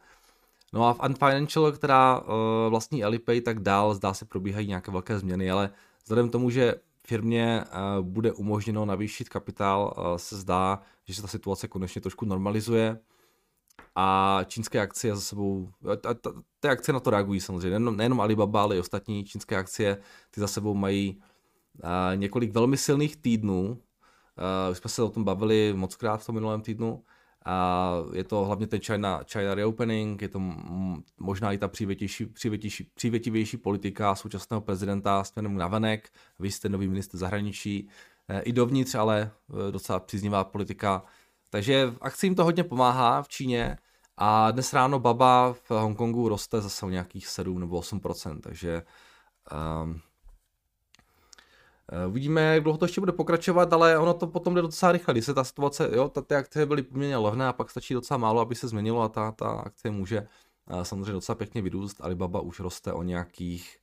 No 0.73 0.87
a 0.87 0.95
v 0.95 1.01
Ant 1.01 1.19
Financial, 1.19 1.73
která 1.73 2.21
uh, 2.21 2.27
vlastní 2.69 3.05
Alipay, 3.05 3.41
tak 3.41 3.61
dál 3.61 3.95
zdá 3.95 4.15
se 4.15 4.25
probíhají 4.25 4.67
nějaké 4.67 4.91
velké 4.91 5.19
změny, 5.19 5.51
ale 5.51 5.71
vzhledem 6.05 6.29
k 6.29 6.33
tomu, 6.33 6.51
že 6.51 6.75
firmě 7.11 7.65
eh, 7.65 7.77
bude 8.01 8.33
umožněno 8.33 8.85
navýšit 8.85 9.29
kapitál, 9.29 9.95
eh, 9.97 10.19
se 10.19 10.37
zdá, 10.37 10.83
že 11.05 11.15
se 11.15 11.23
ta 11.23 11.29
situace 11.29 11.69
konečně 11.69 12.01
trošku 12.01 12.25
normalizuje. 12.25 12.99
A 13.95 14.41
čínské 14.47 14.81
akcie 14.81 15.15
za 15.15 15.21
sebou, 15.21 15.69
ty 16.61 16.69
akcie 16.69 16.93
na 16.93 17.01
to 17.01 17.11
reagují 17.11 17.41
samozřejmě, 17.41 17.71
nejenom, 17.71 17.97
nejenom 17.97 18.21
Alibaba, 18.21 18.63
ale 18.63 18.77
i 18.77 18.81
ostatní 18.81 19.25
čínské 19.25 19.57
akcie, 19.57 19.99
ty 20.31 20.41
za 20.41 20.47
sebou 20.47 20.75
mají 20.75 21.23
eh, 21.83 22.17
několik 22.17 22.53
velmi 22.53 22.77
silných 22.77 23.17
týdnů, 23.17 23.83
už 24.71 24.79
jsme 24.79 24.91
se 24.91 25.03
o 25.03 25.09
tom 25.09 25.25
bavili 25.25 25.73
moc 25.77 25.97
krát 25.97 26.23
v 26.23 26.27
tom 26.27 26.35
minulém 26.35 26.63
týdnu, 26.63 27.05
a 27.45 27.93
je 28.13 28.25
to 28.25 28.45
hlavně 28.45 28.67
ten 28.67 28.81
China, 28.81 29.21
China 29.33 29.55
reopening, 29.55 30.23
je 30.23 30.29
to 30.29 30.43
možná 31.19 31.53
i 31.53 31.59
ta 31.59 31.69
přívětivější, 31.69 32.27
přívětivější, 32.27 32.91
přívětivější 32.95 33.57
politika 33.57 34.15
současného 34.15 34.61
prezidenta 34.61 35.25
směrem 35.25 35.57
na 35.57 35.69
venek, 35.69 36.11
vy 36.39 36.51
jste 36.51 36.69
nový 36.69 36.89
ministr 36.89 37.17
zahraničí, 37.17 37.89
e, 38.29 38.41
i 38.41 38.53
dovnitř, 38.53 38.95
ale 38.95 39.31
e, 39.69 39.73
docela 39.73 40.01
příznivá 40.01 40.45
politika. 40.45 41.05
Takže 41.51 41.95
akcím 42.01 42.35
to 42.35 42.45
hodně 42.45 42.65
pomáhá 42.65 43.23
v 43.23 43.29
Číně. 43.29 43.79
A 44.17 44.51
dnes 44.51 44.73
ráno 44.73 44.99
baba 44.99 45.53
v 45.53 45.71
Hongkongu 45.71 46.29
roste 46.29 46.61
zase 46.61 46.87
o 46.87 46.89
nějakých 46.89 47.27
7 47.27 47.61
nebo 47.61 47.81
8% 47.81 48.41
takže 48.41 48.83
um, 49.83 50.01
uvidíme, 52.09 52.41
jak 52.41 52.63
dlouho 52.63 52.79
to 52.79 52.85
ještě 52.85 53.01
bude 53.01 53.13
pokračovat, 53.13 53.73
ale 53.73 53.99
ono 53.99 54.15
to 54.15 54.27
potom 54.27 54.55
jde 54.55 54.63
docela 54.63 54.93
rychle. 54.93 55.15
Když 55.15 55.25
se 55.25 55.35
ta 55.35 55.45
situace, 55.45 55.91
jo, 55.93 56.09
ta, 56.09 56.23
ty 56.23 56.35
akcie 56.35 56.67
byly 56.67 56.83
poměrně 56.83 57.17
levné 57.17 57.49
a 57.49 57.53
pak 57.53 57.71
stačí 57.71 57.95
docela 57.95 58.19
málo, 58.19 58.41
aby 58.41 58.55
se 58.55 58.69
změnilo 58.69 59.03
a 59.03 59.09
ta, 59.09 59.33
ta 59.33 59.51
akcie 59.51 59.93
může 59.93 60.29
uh, 60.71 60.83
samozřejmě 60.83 61.13
docela 61.13 61.37
pěkně 61.37 61.63
vyrůst. 61.63 62.01
Alibaba 62.01 62.41
už 62.41 62.61
roste 62.61 62.93
o 62.93 63.03
nějakých, 63.03 63.79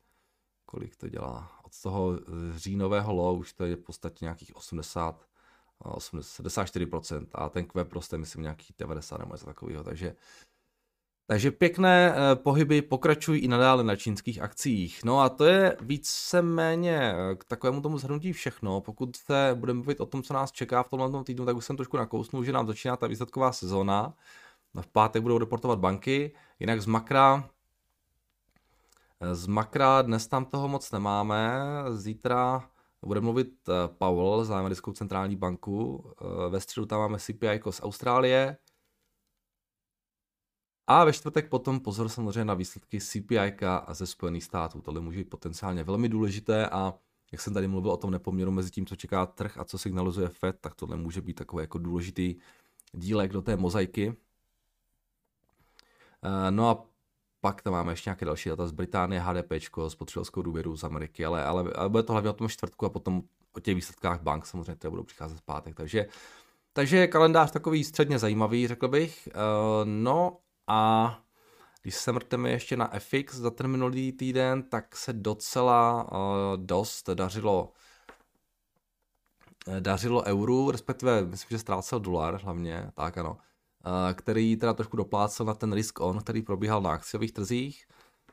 kolik 0.66 0.96
to 0.96 1.10
dělá, 1.10 1.52
od 1.64 1.82
toho 1.82 2.20
eh, 2.20 2.60
říjnového 2.60 3.14
low 3.14 3.40
už 3.40 3.54
to 3.54 3.66
je 3.66 3.76
v 3.76 3.84
podstatě 3.84 4.26
nějakých 4.26 4.56
80, 4.56 5.26
80 5.80 6.46
74% 6.46 7.28
a 7.34 7.50
ten 7.50 7.66
Queb 7.66 7.94
roste 7.94 8.18
myslím 8.18 8.42
nějakých 8.42 8.72
90 8.80 9.18
nebo 9.18 9.34
něco 9.34 9.46
takového, 9.46 9.84
takže 9.84 10.16
takže 11.28 11.52
pěkné 11.52 12.14
eh, 12.16 12.36
pohyby 12.36 12.82
pokračují 12.82 13.42
i 13.42 13.48
nadále 13.48 13.84
na 13.84 13.96
čínských 13.96 14.42
akcích. 14.42 15.04
No 15.04 15.20
a 15.20 15.30
to 15.30 15.46
je 15.46 15.78
víceméně 15.82 17.14
eh, 17.16 17.36
k 17.36 17.44
takovému 17.44 17.82
tomu 17.82 17.98
zhrnutí 17.98 18.34
všechno. 18.34 18.82
Pokud 18.82 19.16
se 19.16 19.52
budeme 19.54 19.78
mluvit 19.78 20.00
o 20.00 20.06
tom, 20.06 20.24
co 20.24 20.34
nás 20.34 20.52
čeká 20.52 20.84
v 20.84 20.90
tomhle 20.90 21.24
týdnu, 21.24 21.46
tak 21.46 21.58
už 21.58 21.66
jsem 21.66 21.76
trošku 21.76 21.98
nakousnul, 21.98 22.44
že 22.44 22.52
nám 22.52 22.68
začíná 22.68 22.98
ta 22.98 23.08
výsledková 23.08 23.52
sezóna. 23.52 24.14
V 24.82 24.88
pátek 24.88 25.22
budou 25.22 25.38
reportovat 25.38 25.80
banky, 25.80 26.32
jinak 26.60 26.82
z 26.82 26.86
makra 26.86 27.50
eh, 29.22 29.36
z 29.36 29.48
makra 29.48 30.02
dnes 30.02 30.28
tam 30.28 30.46
toho 30.46 30.68
moc 30.68 30.92
nemáme. 30.92 31.60
Zítra 31.96 32.70
bude 33.06 33.22
mluvit 33.22 33.70
Powell 33.98 34.46
za 34.46 34.60
americkou 34.60 34.92
centrální 34.92 35.36
banku. 35.36 36.12
Ve 36.50 36.60
středu 36.60 36.86
tam 36.86 37.00
máme 37.00 37.20
CPI 37.20 37.46
jako 37.46 37.72
z 37.72 37.82
Austrálie. 37.84 38.58
A 40.88 41.04
ve 41.04 41.14
čtvrtek 41.14 41.50
potom 41.50 41.80
pozor 41.80 42.10
samozřejmě 42.10 42.46
na 42.46 42.54
výsledky 42.54 43.00
CPI 43.02 43.66
a 43.66 43.94
ze 43.94 44.08
Spojených 44.08 44.44
států. 44.44 44.82
Tohle 44.82 45.02
může 45.02 45.18
být 45.18 45.30
potenciálně 45.30 45.84
velmi 45.84 46.10
důležité 46.10 46.70
a 46.70 46.94
jak 47.32 47.42
jsem 47.42 47.54
tady 47.54 47.68
mluvil 47.68 47.92
o 47.92 47.98
tom 47.98 48.12
nepoměru 48.12 48.52
mezi 48.52 48.72
tím, 48.72 48.86
co 48.86 48.96
čeká 48.96 49.26
trh 49.26 49.58
a 49.58 49.64
co 49.64 49.78
signalizuje 49.78 50.28
Fed, 50.28 50.58
tak 50.62 50.76
tohle 50.76 50.98
může 50.98 51.22
být 51.22 51.34
takový 51.34 51.64
jako 51.64 51.78
důležitý 51.78 52.36
dílek 52.92 53.32
do 53.32 53.42
té 53.42 53.56
mozaiky. 53.56 54.16
Eh, 56.24 56.52
no 56.52 56.70
a 56.70 56.86
pak 57.42 57.62
tam 57.62 57.74
máme 57.74 57.92
ještě 57.92 58.10
nějaké 58.10 58.26
další 58.26 58.50
data 58.50 58.68
z 58.68 58.72
Británie, 58.72 59.22
HDP, 59.22 59.52
spotřebitelskou 59.88 60.42
důvěru 60.42 60.78
z 60.78 60.84
Ameriky, 60.84 61.26
ale, 61.26 61.46
ale, 61.46 61.72
ale 61.76 61.90
bude 61.90 62.04
to 62.04 62.14
hlavně 62.14 62.30
o 62.30 62.34
tom 62.34 62.50
čtvrtku 62.50 62.86
a 62.86 62.90
potom 62.90 63.24
o 63.54 63.60
těch 63.60 63.76
výsledkách 63.76 64.22
bank 64.22 64.46
samozřejmě, 64.46 64.76
které 64.76 64.90
budou 64.90 65.04
přicházet 65.04 65.38
v 65.38 65.42
pátek. 65.42 65.76
Takže, 65.76 66.08
takže 66.74 67.08
kalendář 67.08 67.52
takový 67.52 67.84
středně 67.84 68.20
zajímavý, 68.20 68.68
řekl 68.68 68.88
bych. 68.88 69.30
Uh, 69.34 69.42
no 69.86 70.38
a 70.68 71.20
když 71.82 71.96
se 71.96 72.12
mrteme 72.12 72.50
ještě 72.50 72.78
na 72.78 72.92
FX 73.00 73.36
za 73.36 73.52
ten 73.52 73.68
minulý 73.68 74.12
týden, 74.12 74.64
tak 74.64 74.96
se 74.96 75.14
docela 75.14 76.12
uh, 76.12 76.18
dost 76.56 77.10
dařilo 77.10 77.74
eh, 79.68 79.82
dařilo 79.82 80.24
euru, 80.24 80.72
respektive 80.72 81.26
myslím, 81.26 81.48
že 81.50 81.60
ztrácel 81.60 82.00
dolar 82.00 82.42
hlavně, 82.44 82.92
tak 82.96 83.18
ano, 83.18 83.32
uh, 83.32 84.14
který 84.14 84.56
teda 84.58 84.74
trošku 84.74 84.98
doplácel 84.98 85.46
na 85.46 85.54
ten 85.54 85.74
risk 85.74 86.00
on, 86.02 86.20
který 86.20 86.42
probíhal 86.42 86.82
na 86.82 86.92
akciových 86.92 87.32
trzích, 87.32 87.86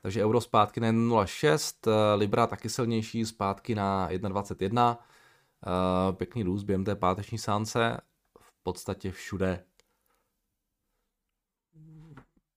takže 0.02 0.24
euro 0.24 0.40
zpátky 0.40 0.80
na 0.80 0.92
1,06, 0.92 1.74
uh, 1.86 2.20
Libra 2.20 2.46
taky 2.46 2.68
silnější, 2.68 3.24
zpátky 3.24 3.74
na 3.74 4.08
1,21, 4.10 4.96
uh, 4.96 6.16
pěkný 6.16 6.42
růst 6.42 6.62
během 6.62 6.84
té 6.84 6.94
páteční 6.96 7.38
sánce, 7.38 8.00
v 8.40 8.62
podstatě 8.62 9.10
všude 9.12 9.64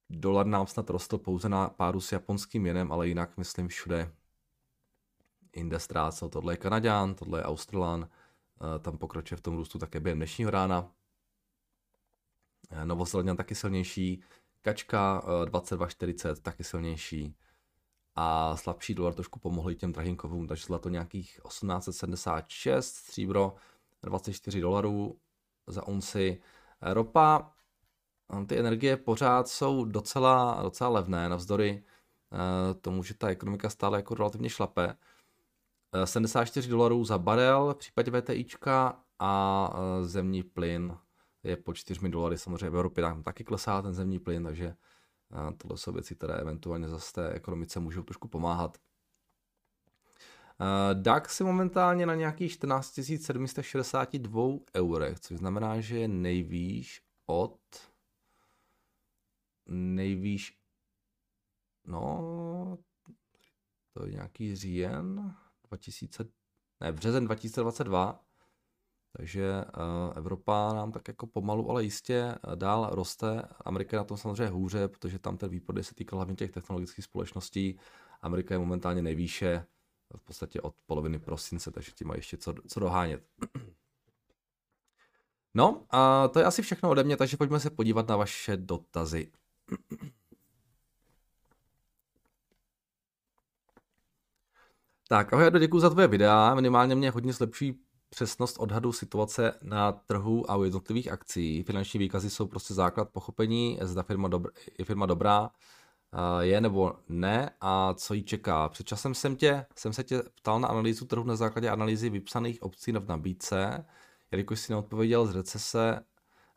Dolar 0.09 0.45
nám 0.45 0.67
snad 0.67 0.89
rostl 0.89 1.17
pouze 1.17 1.49
na 1.49 1.69
páru 1.69 2.01
s 2.01 2.11
japonským 2.11 2.65
jenem, 2.65 2.91
ale 2.91 3.07
jinak 3.07 3.37
myslím 3.37 3.67
všude 3.67 4.11
jinde 5.55 5.79
ztrácel. 5.79 6.29
Tohle 6.29 6.53
je 6.53 6.57
Kanaďan, 6.57 7.15
tohle 7.15 7.39
je 7.39 7.43
Australan, 7.43 8.09
eh, 8.09 8.79
tam 8.79 8.97
pokračuje 8.97 9.37
v 9.37 9.41
tom 9.41 9.55
růstu 9.55 9.79
také 9.79 9.99
během 9.99 10.19
dnešního 10.19 10.51
rána. 10.51 10.91
Eh, 12.69 12.85
Novozelanděn 12.85 13.37
taky 13.37 13.55
silnější, 13.55 14.23
Kačka 14.61 15.23
2240 15.45 16.37
eh, 16.37 16.41
taky 16.41 16.63
silnější 16.63 17.35
a 18.15 18.57
slabší 18.57 18.93
dolar 18.93 19.13
trošku 19.13 19.39
pomohli 19.39 19.75
těm 19.75 19.91
drahým 19.91 20.15
kovům, 20.15 20.47
takže 20.47 20.65
zlato 20.65 20.89
nějakých 20.89 21.39
1876, 21.47 22.95
stříbro 22.95 23.55
24 24.03 24.61
dolarů 24.61 25.19
za 25.67 25.87
unci. 25.87 26.41
Ropa 26.81 27.53
ty 28.47 28.59
energie 28.59 28.97
pořád 28.97 29.47
jsou 29.47 29.85
docela, 29.85 30.59
docela 30.63 30.89
levné, 30.89 31.29
navzdory 31.29 31.83
uh, 32.31 32.79
tomu, 32.81 33.03
že 33.03 33.13
ta 33.13 33.27
ekonomika 33.27 33.69
stále 33.69 33.97
jako 33.97 34.15
relativně 34.15 34.49
šlape. 34.49 34.87
Uh, 35.95 36.03
74 36.03 36.69
dolarů 36.69 37.05
za 37.05 37.17
barel 37.17 37.73
v 37.73 37.77
případě 37.77 38.11
VTIčka 38.11 38.99
a 39.19 39.69
uh, 39.73 40.07
zemní 40.07 40.43
plyn 40.43 40.97
je 41.43 41.57
po 41.57 41.73
4 41.73 42.09
dolary, 42.09 42.37
samozřejmě 42.37 42.69
v 42.69 42.75
Evropě 42.75 43.03
tam 43.03 43.23
taky 43.23 43.43
klesá 43.43 43.81
ten 43.81 43.93
zemní 43.93 44.19
plyn, 44.19 44.43
takže 44.43 44.75
tohle 45.57 45.77
jsou 45.77 45.91
věci, 45.91 46.15
které 46.15 46.33
eventuálně 46.33 46.89
zase 46.89 47.13
té 47.13 47.29
ekonomice 47.29 47.79
můžou 47.79 48.03
trošku 48.03 48.27
pomáhat. 48.27 48.77
DAX 50.93 51.39
je 51.39 51.45
momentálně 51.45 52.05
na 52.05 52.15
nějakých 52.15 52.51
14 52.51 52.99
762 53.17 54.41
eurech, 54.75 55.19
což 55.19 55.37
znamená, 55.37 55.81
že 55.81 55.99
je 55.99 56.07
nejvýš 56.07 57.01
od 57.25 57.59
nejvýš, 59.67 60.59
no, 61.85 62.77
to 63.93 64.05
je 64.05 64.11
nějaký 64.11 64.55
říjen 64.55 65.35
2000, 65.67 66.25
ne, 66.79 66.91
březen 66.91 67.25
2022, 67.25 68.27
Takže 69.17 69.65
Evropa 70.15 70.73
nám 70.73 70.91
tak 70.91 71.07
jako 71.07 71.27
pomalu, 71.27 71.69
ale 71.69 71.83
jistě 71.83 72.35
dál 72.55 72.89
roste. 72.91 73.41
Amerika 73.65 73.97
je 73.97 73.99
na 73.99 74.03
tom 74.03 74.17
samozřejmě 74.17 74.47
hůře, 74.47 74.87
protože 74.87 75.19
tam 75.19 75.37
ten 75.37 75.49
výprodej 75.49 75.83
se 75.83 75.95
týkal 75.95 76.17
hlavně 76.17 76.35
těch 76.35 76.51
technologických 76.51 77.05
společností. 77.05 77.79
Amerika 78.21 78.53
je 78.53 78.59
momentálně 78.59 79.01
nejvýše 79.01 79.65
v 80.17 80.21
podstatě 80.21 80.61
od 80.61 80.75
poloviny 80.85 81.19
prosince, 81.19 81.71
takže 81.71 81.91
ti 81.91 82.05
mají 82.05 82.19
ještě 82.19 82.37
co, 82.37 82.53
co 82.67 82.79
dohánět. 82.79 83.23
No 85.53 85.85
a 85.89 86.27
to 86.27 86.39
je 86.39 86.45
asi 86.45 86.61
všechno 86.61 86.89
ode 86.89 87.03
mě, 87.03 87.17
takže 87.17 87.37
pojďme 87.37 87.59
se 87.59 87.69
podívat 87.69 88.07
na 88.07 88.15
vaše 88.15 88.57
dotazy. 88.57 89.31
Tak, 95.09 95.33
ahoj, 95.33 95.51
děkuji 95.59 95.79
za 95.79 95.89
tvoje 95.89 96.07
videa, 96.07 96.55
minimálně 96.55 96.95
mě 96.95 97.11
hodně 97.11 97.33
zlepší 97.33 97.79
přesnost 98.09 98.57
odhadu 98.59 98.91
situace 98.91 99.59
na 99.61 99.91
trhu 99.91 100.51
a 100.51 100.55
u 100.55 100.63
jednotlivých 100.63 101.11
akcí. 101.11 101.63
Finanční 101.63 101.99
výkazy 101.99 102.29
jsou 102.29 102.47
prostě 102.47 102.73
základ 102.73 103.09
pochopení, 103.09 103.79
zda 103.81 104.03
firma 104.03 104.29
dobr- 104.29 104.51
je 104.79 104.85
firma 104.85 105.05
dobrá, 105.05 105.49
je 106.39 106.61
nebo 106.61 106.93
ne 107.09 107.49
a 107.61 107.93
co 107.93 108.13
jí 108.13 108.23
čeká. 108.23 108.69
Před 108.69 108.87
časem 108.87 109.13
jsem, 109.15 109.35
tě, 109.35 109.65
jsem 109.75 109.93
se 109.93 110.03
tě 110.03 110.23
ptal 110.35 110.59
na 110.59 110.67
analýzu 110.67 111.05
trhu 111.05 111.23
na 111.23 111.35
základě 111.35 111.69
analýzy 111.69 112.09
vypsaných 112.09 112.63
opcí 112.63 112.91
v 112.91 113.07
nabídce, 113.07 113.85
jelikož 114.31 114.59
si 114.59 114.71
neodpověděl 114.71 115.25
z 115.25 115.35
recese, 115.35 115.99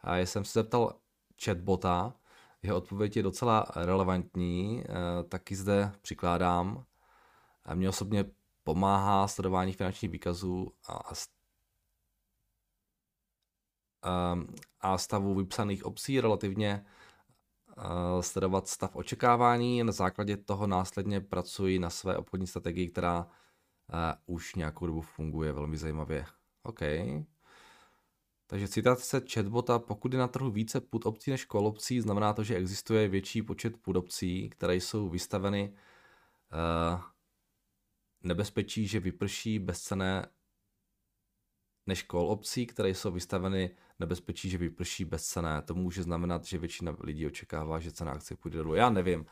a 0.00 0.16
jsem 0.16 0.44
se 0.44 0.52
zeptal 0.58 0.94
chatbota, 1.44 2.14
jeho 2.62 2.76
odpověď 2.76 3.16
je 3.16 3.22
docela 3.22 3.66
relevantní, 3.76 4.84
e, 4.84 4.84
taky 5.24 5.56
zde 5.56 5.92
přikládám. 6.00 6.84
A 7.64 7.74
mě 7.74 7.88
osobně 7.88 8.24
pomáhá 8.64 9.28
sledování 9.28 9.72
finančních 9.72 10.12
výkazů 10.12 10.72
a, 10.88 11.00
a, 14.02 14.36
a 14.80 14.98
stavu 14.98 15.34
vypsaných 15.34 15.84
opcí 15.84 16.20
relativně 16.20 16.84
Eh, 17.78 18.22
sledovat 18.22 18.68
stav 18.68 18.96
očekávání, 18.96 19.84
na 19.84 19.92
základě 19.92 20.36
toho 20.36 20.66
následně 20.66 21.20
pracuji 21.20 21.78
na 21.78 21.90
své 21.90 22.16
obchodní 22.16 22.46
strategii, 22.46 22.88
která 22.88 23.24
uh, 24.26 24.34
už 24.34 24.54
nějakou 24.54 24.86
dobu 24.86 25.00
funguje 25.00 25.52
velmi 25.52 25.76
zajímavě. 25.76 26.26
OK. 26.62 26.80
Takže 28.50 28.68
citace 28.68 29.22
chatbota, 29.34 29.78
pokud 29.78 30.12
je 30.12 30.18
na 30.18 30.28
trhu 30.28 30.50
více 30.50 30.80
put 30.80 31.06
opcí 31.06 31.30
než 31.30 31.46
call 31.46 31.66
opcí, 31.66 32.00
znamená 32.00 32.32
to, 32.32 32.44
že 32.44 32.56
existuje 32.56 33.08
větší 33.08 33.42
počet 33.42 33.76
put 33.76 33.96
opcí, 33.96 34.50
které 34.50 34.76
jsou 34.76 35.08
vystaveny 35.08 35.72
uh, 36.94 37.00
nebezpečí, 38.22 38.86
že 38.86 39.00
vyprší 39.00 39.58
bezcené 39.58 40.26
než 41.86 42.06
call 42.10 42.30
opcí, 42.30 42.66
které 42.66 42.88
jsou 42.88 43.10
vystaveny 43.10 43.76
nebezpečí, 43.98 44.50
že 44.50 44.58
vyprší 44.58 45.04
bezcené. 45.04 45.62
To 45.62 45.74
může 45.74 46.02
znamenat, 46.02 46.44
že 46.44 46.58
většina 46.58 46.96
lidí 47.00 47.26
očekává, 47.26 47.80
že 47.80 47.92
cena 47.92 48.12
akcie 48.12 48.36
půjde 48.36 48.58
dolů. 48.58 48.74
Já 48.74 48.90
nevím. 48.90 49.26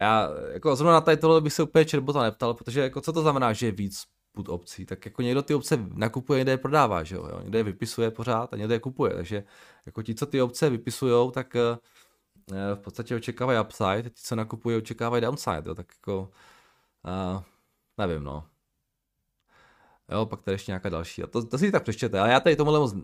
Já 0.00 0.28
jako 0.52 0.76
zrovna 0.76 0.92
na 0.92 1.00
tady 1.00 1.16
tohle 1.16 1.40
bych 1.40 1.52
se 1.52 1.62
úplně 1.62 1.84
chatbota 1.84 2.22
neptal, 2.22 2.54
protože 2.54 2.80
jako 2.80 3.00
co 3.00 3.12
to 3.12 3.22
znamená, 3.22 3.52
že 3.52 3.66
je 3.66 3.72
víc 3.72 4.17
put 4.38 4.48
opcí, 4.48 4.86
tak 4.86 5.04
jako 5.04 5.22
někdo 5.22 5.42
ty 5.42 5.54
opce 5.54 5.76
nakupuje, 5.94 6.38
někde 6.38 6.52
je 6.52 6.58
prodává, 6.58 7.02
že 7.02 7.16
jo, 7.16 7.40
někde 7.42 7.58
je 7.58 7.62
vypisuje 7.62 8.10
pořád 8.10 8.52
a 8.52 8.56
někde 8.56 8.74
je 8.74 8.80
kupuje, 8.80 9.14
takže 9.14 9.44
jako 9.86 10.02
ti, 10.02 10.14
co 10.14 10.26
ty 10.26 10.42
opce 10.42 10.70
vypisujou, 10.70 11.30
tak 11.30 11.56
eh, 11.56 11.78
v 12.74 12.78
podstatě 12.78 13.16
očekávají 13.16 13.60
upside, 13.60 14.10
ti, 14.10 14.22
co 14.22 14.36
nakupují, 14.36 14.76
očekávají 14.76 15.22
downside, 15.22 15.62
jo, 15.66 15.74
tak 15.74 15.86
jako 15.98 16.30
uh, 17.04 17.42
nevím, 17.98 18.24
no. 18.24 18.44
Jo, 20.08 20.26
pak 20.26 20.42
tady 20.42 20.54
ještě 20.54 20.70
nějaká 20.70 20.88
další. 20.88 21.22
A 21.22 21.26
to, 21.26 21.46
to 21.46 21.58
si 21.58 21.72
tak 21.72 21.82
přečtěte, 21.82 22.20
ale 22.20 22.30
já 22.30 22.40
tady 22.40 22.56
tomuhle 22.56 22.80
moc, 22.80 22.94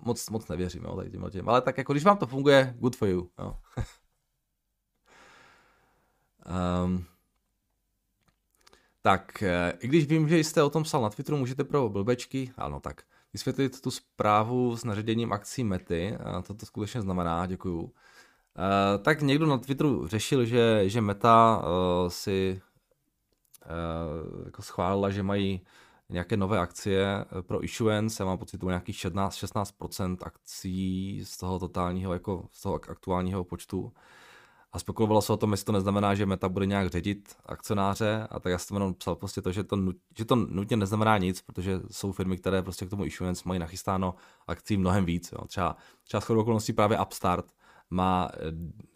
moc, 0.00 0.30
moc 0.30 0.48
nevěřím, 0.48 0.84
jo, 0.84 0.96
tady 0.96 1.10
tím. 1.30 1.48
Ale 1.48 1.60
tak 1.60 1.78
jako 1.78 1.92
když 1.92 2.04
vám 2.04 2.16
to 2.16 2.26
funguje, 2.26 2.74
good 2.78 2.96
for 2.96 3.08
you, 3.08 3.30
jo. 3.38 3.56
um, 6.84 7.04
tak, 9.08 9.42
eh, 9.42 9.72
i 9.80 9.88
když 9.88 10.06
vím, 10.06 10.28
že 10.28 10.38
jste 10.38 10.62
o 10.62 10.70
tom 10.70 10.82
psal 10.82 11.02
na 11.02 11.10
Twitteru, 11.10 11.38
můžete 11.38 11.64
pro 11.64 11.88
blbečky, 11.88 12.52
ano 12.56 12.80
tak, 12.80 13.02
vysvětlit 13.32 13.80
tu 13.80 13.90
zprávu 13.90 14.76
s 14.76 14.84
naředěním 14.84 15.32
akcí 15.32 15.64
Mety, 15.64 16.16
a 16.16 16.42
to 16.42 16.54
to 16.54 16.66
skutečně 16.66 17.00
znamená, 17.00 17.46
děkuju. 17.46 17.82
Uh, 17.82 17.92
tak 19.02 19.22
někdo 19.22 19.46
na 19.46 19.58
Twitteru 19.58 20.06
řešil, 20.06 20.44
že, 20.44 20.88
že 20.88 21.00
Meta 21.00 21.58
uh, 21.58 22.08
si 22.08 22.60
uh, 23.64 24.44
jako 24.46 24.62
schválila, 24.62 25.10
že 25.10 25.22
mají 25.22 25.60
nějaké 26.08 26.36
nové 26.36 26.58
akcie 26.58 27.24
pro 27.40 27.64
issuance, 27.64 28.22
já 28.22 28.26
mám 28.26 28.38
pocit, 28.38 28.58
to 28.58 28.68
nějakých 28.68 28.96
16, 28.96 29.42
16% 29.42 30.16
akcí 30.22 31.20
z 31.24 31.36
toho 31.36 31.58
totálního, 31.58 32.12
jako 32.12 32.46
z 32.50 32.62
toho 32.62 32.74
aktuálního 32.74 33.44
počtu. 33.44 33.92
A 34.72 34.78
spekulovalo 34.78 35.22
se 35.22 35.32
o 35.32 35.36
tom, 35.36 35.50
jestli 35.50 35.64
to 35.64 35.72
neznamená, 35.72 36.14
že 36.14 36.26
Meta 36.26 36.48
bude 36.48 36.66
nějak 36.66 36.90
ředit 36.90 37.36
akcionáře, 37.46 38.26
a 38.30 38.40
tak 38.40 38.52
já 38.52 38.58
jsem 38.58 38.76
jenom 38.76 38.94
psal 38.94 39.16
prostě 39.16 39.42
to, 39.42 39.52
že 39.52 39.64
to, 39.64 39.78
že 40.18 40.24
to 40.24 40.36
nutně 40.36 40.76
neznamená 40.76 41.18
nic, 41.18 41.42
protože 41.42 41.80
jsou 41.90 42.12
firmy, 42.12 42.36
které 42.36 42.62
prostě 42.62 42.86
k 42.86 42.90
tomu 42.90 43.04
issuance 43.04 43.42
mají 43.46 43.60
nachystáno 43.60 44.14
akcí 44.46 44.76
mnohem 44.76 45.04
víc. 45.04 45.32
Jo. 45.32 45.46
Třeba, 45.46 45.76
třeba 46.04 46.20
shodou 46.20 46.40
okolností 46.40 46.72
právě 46.72 47.00
Upstart 47.00 47.46
má 47.90 48.30
eh, 48.34 48.38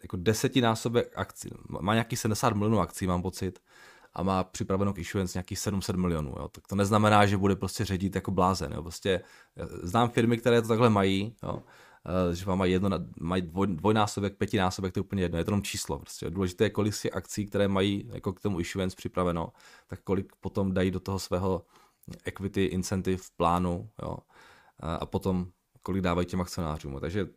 jako 0.01 0.17
desetinásobek 0.17 1.17
akcí, 1.17 1.49
má 1.81 1.93
nějaký 1.93 2.15
70 2.15 2.53
milionů 2.53 2.79
akcí, 2.79 3.07
mám 3.07 3.21
pocit, 3.21 3.59
a 4.13 4.23
má 4.23 4.43
připraveno 4.43 4.93
k 4.93 4.97
issuance 4.97 5.37
nějakých 5.37 5.59
700 5.59 5.95
milionů. 5.95 6.33
Jo. 6.37 6.47
Tak 6.47 6.67
to 6.67 6.75
neznamená, 6.75 7.25
že 7.25 7.37
bude 7.37 7.55
prostě 7.55 7.85
ředit 7.85 8.15
jako 8.15 8.31
blázen. 8.31 8.71
Jo. 8.71 8.81
Prostě 8.81 9.21
eh, 9.57 9.65
znám 9.87 10.09
firmy, 10.09 10.37
které 10.37 10.61
to 10.61 10.67
takhle 10.67 10.89
mají, 10.89 11.35
jo. 11.43 11.63
Uh, 12.27 12.35
že 12.35 12.45
vám 12.45 12.57
mají, 12.57 12.71
jedno, 12.71 12.89
mají 13.19 13.41
dvoj, 13.41 13.67
dvojnásobek, 13.67 14.37
pětinásobek, 14.37 14.93
to 14.93 14.99
je 14.99 15.03
úplně 15.03 15.23
jedno, 15.23 15.37
je 15.37 15.43
to 15.45 15.51
jenom 15.51 15.61
číslo. 15.61 15.99
Prostě. 15.99 16.29
Důležité 16.29 16.63
je, 16.63 16.69
kolik 16.69 16.93
si 16.93 17.11
akcí, 17.11 17.45
které 17.45 17.67
mají 17.67 18.09
jako 18.13 18.33
k 18.33 18.39
tomu 18.39 18.59
issuance 18.59 18.95
připraveno, 18.95 19.53
tak 19.87 19.99
kolik 20.03 20.33
potom 20.39 20.73
dají 20.73 20.91
do 20.91 20.99
toho 20.99 21.19
svého 21.19 21.65
equity 22.23 22.65
incentive 22.65 23.23
plánu 23.37 23.89
jo. 24.01 24.17
a 24.79 25.05
potom 25.05 25.47
kolik 25.81 26.01
dávají 26.01 26.27
těm 26.27 26.41
akcionářům. 26.41 26.99
Takže 26.99 27.27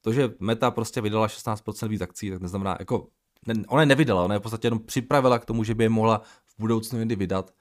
to, 0.00 0.12
že 0.12 0.34
Meta 0.40 0.70
prostě 0.70 1.00
vydala 1.00 1.26
16% 1.26 1.88
víc 1.88 2.00
akcí, 2.00 2.30
tak 2.30 2.40
neznamená, 2.40 2.76
jako 2.78 3.08
ne, 3.46 3.54
ona 3.68 3.82
je 3.82 3.86
nevydala, 3.86 4.24
ona 4.24 4.34
je 4.34 4.38
v 4.38 4.42
podstatě 4.42 4.66
jenom 4.66 4.78
připravila 4.78 5.38
k 5.38 5.44
tomu, 5.44 5.64
že 5.64 5.74
by 5.74 5.84
je 5.84 5.88
mohla 5.88 6.22
v 6.46 6.54
budoucnu 6.58 6.98
někdy 6.98 7.16
vydat, 7.16 7.54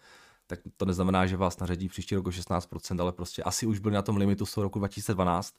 tak 0.48 0.60
to 0.78 0.86
neznamená, 0.86 1.26
že 1.26 1.38
vás 1.38 1.60
naředí 1.60 1.90
příští 1.90 2.16
rok 2.16 2.28
o 2.28 2.30
16%, 2.30 3.02
ale 3.02 3.12
prostě 3.12 3.44
asi 3.44 3.66
už 3.66 3.80
byli 3.80 3.94
na 3.94 4.02
tom 4.02 4.18
limitu 4.18 4.46
z 4.46 4.54
toho 4.54 4.64
roku 4.64 4.80
2012 4.80 5.56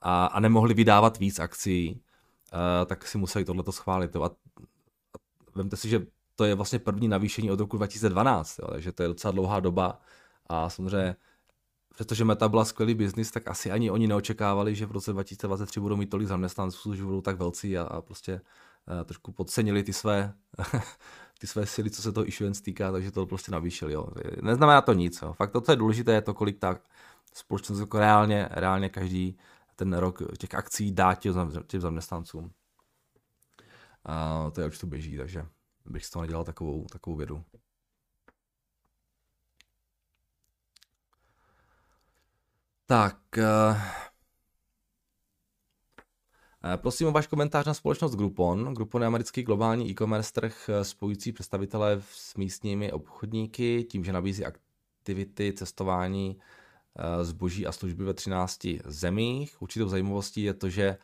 a, 0.00 0.26
a 0.26 0.40
nemohli 0.40 0.74
vydávat 0.74 1.18
víc 1.18 1.38
akcí, 1.38 2.00
uh, 2.52 2.86
tak 2.86 3.06
si 3.06 3.18
museli 3.18 3.44
tohleto 3.44 3.72
schválit. 3.72 4.14
Jo. 4.14 4.22
A, 4.22 4.26
a 4.26 4.30
vemte 5.54 5.76
si, 5.76 5.88
že 5.88 6.06
to 6.36 6.44
je 6.44 6.54
vlastně 6.54 6.78
první 6.78 7.08
navýšení 7.08 7.50
od 7.50 7.60
roku 7.60 7.76
2012, 7.76 8.58
jo, 8.58 8.68
takže 8.70 8.92
to 8.92 9.02
je 9.02 9.08
docela 9.08 9.32
dlouhá 9.32 9.60
doba 9.60 10.00
a 10.46 10.70
samozřejmě 10.70 11.16
přestože 11.94 12.24
Meta 12.24 12.48
byla 12.48 12.64
skvělý 12.64 12.94
biznis, 12.94 13.30
tak 13.30 13.48
asi 13.48 13.70
ani 13.70 13.90
oni 13.90 14.06
neočekávali, 14.06 14.74
že 14.74 14.86
v 14.86 14.92
roce 14.92 15.12
2023 15.12 15.80
budou 15.80 15.96
mít 15.96 16.10
tolik 16.10 16.28
zaměstnanců, 16.28 16.94
že 16.94 17.04
budou 17.04 17.20
tak 17.20 17.38
velcí 17.38 17.78
a, 17.78 17.82
a 17.82 18.00
prostě 18.00 18.40
uh, 18.88 19.04
trošku 19.04 19.32
podcenili 19.32 19.82
ty 19.82 19.92
své, 19.92 20.34
ty 21.38 21.46
své 21.46 21.66
síly, 21.66 21.90
co 21.90 22.02
se 22.02 22.12
toho 22.12 22.28
issuance 22.28 22.62
týká, 22.62 22.92
takže 22.92 23.10
to 23.10 23.26
prostě 23.26 23.52
navýšili. 23.52 23.92
Jo. 23.92 24.06
Neznamená 24.42 24.80
to 24.80 24.92
nic. 24.92 25.22
Jo. 25.22 25.32
Fakt 25.32 25.50
to, 25.50 25.60
co 25.60 25.72
je 25.72 25.76
důležité, 25.76 26.12
je 26.12 26.22
to, 26.22 26.34
kolik 26.34 26.58
ta 26.58 26.78
společnost 27.34 27.80
jako 27.80 27.98
reálně, 27.98 28.48
reálně 28.50 28.88
každý 28.88 29.38
ten 29.80 29.92
rok 29.92 30.22
těch 30.38 30.54
akcí 30.54 30.92
dá 30.92 31.14
těm, 31.14 31.52
zaměstnancům. 31.78 32.52
A 34.04 34.50
to 34.50 34.60
je, 34.60 34.66
už 34.66 34.78
to 34.78 34.86
běží, 34.86 35.16
takže 35.16 35.46
bych 35.86 36.06
z 36.06 36.10
toho 36.10 36.22
nedělal 36.22 36.44
takovou, 36.44 36.84
takovou 36.84 37.16
vědu. 37.16 37.44
Tak, 42.86 43.18
uh, 43.38 43.76
Prosím 46.76 47.08
o 47.08 47.12
váš 47.12 47.26
komentář 47.26 47.66
na 47.66 47.74
společnost 47.74 48.14
Groupon. 48.14 48.74
Groupon 48.74 49.02
je 49.02 49.06
americký 49.06 49.42
globální 49.42 49.90
e-commerce 49.90 50.32
trh 50.32 50.68
eh, 50.68 50.84
spojující 50.84 51.32
představitele 51.32 52.02
s 52.10 52.34
místními 52.34 52.92
obchodníky 52.92 53.84
tím, 53.90 54.04
že 54.04 54.12
nabízí 54.12 54.44
aktivity, 54.44 55.52
cestování, 55.52 56.38
eh, 56.40 56.59
zboží 57.22 57.66
a 57.66 57.72
služby 57.72 58.04
ve 58.04 58.14
13 58.14 58.66
zemích. 58.84 59.62
Určitou 59.62 59.88
zajímavostí 59.88 60.42
je 60.42 60.54
to, 60.54 60.68
že 60.68 60.96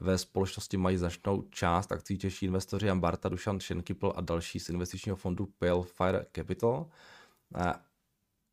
ve 0.00 0.18
společnosti 0.18 0.76
mají 0.76 0.96
značnou 0.96 1.42
část 1.42 1.92
akcí 1.92 2.18
těžší 2.18 2.46
investoři 2.46 2.90
Ambarta, 2.90 3.28
Dušan 3.28 3.60
Schenkipl 3.60 4.12
a 4.16 4.20
další 4.20 4.60
z 4.60 4.68
investičního 4.68 5.16
fondu 5.16 5.48
Pale 5.58 5.84
Fire 5.84 6.26
Capital. 6.32 6.86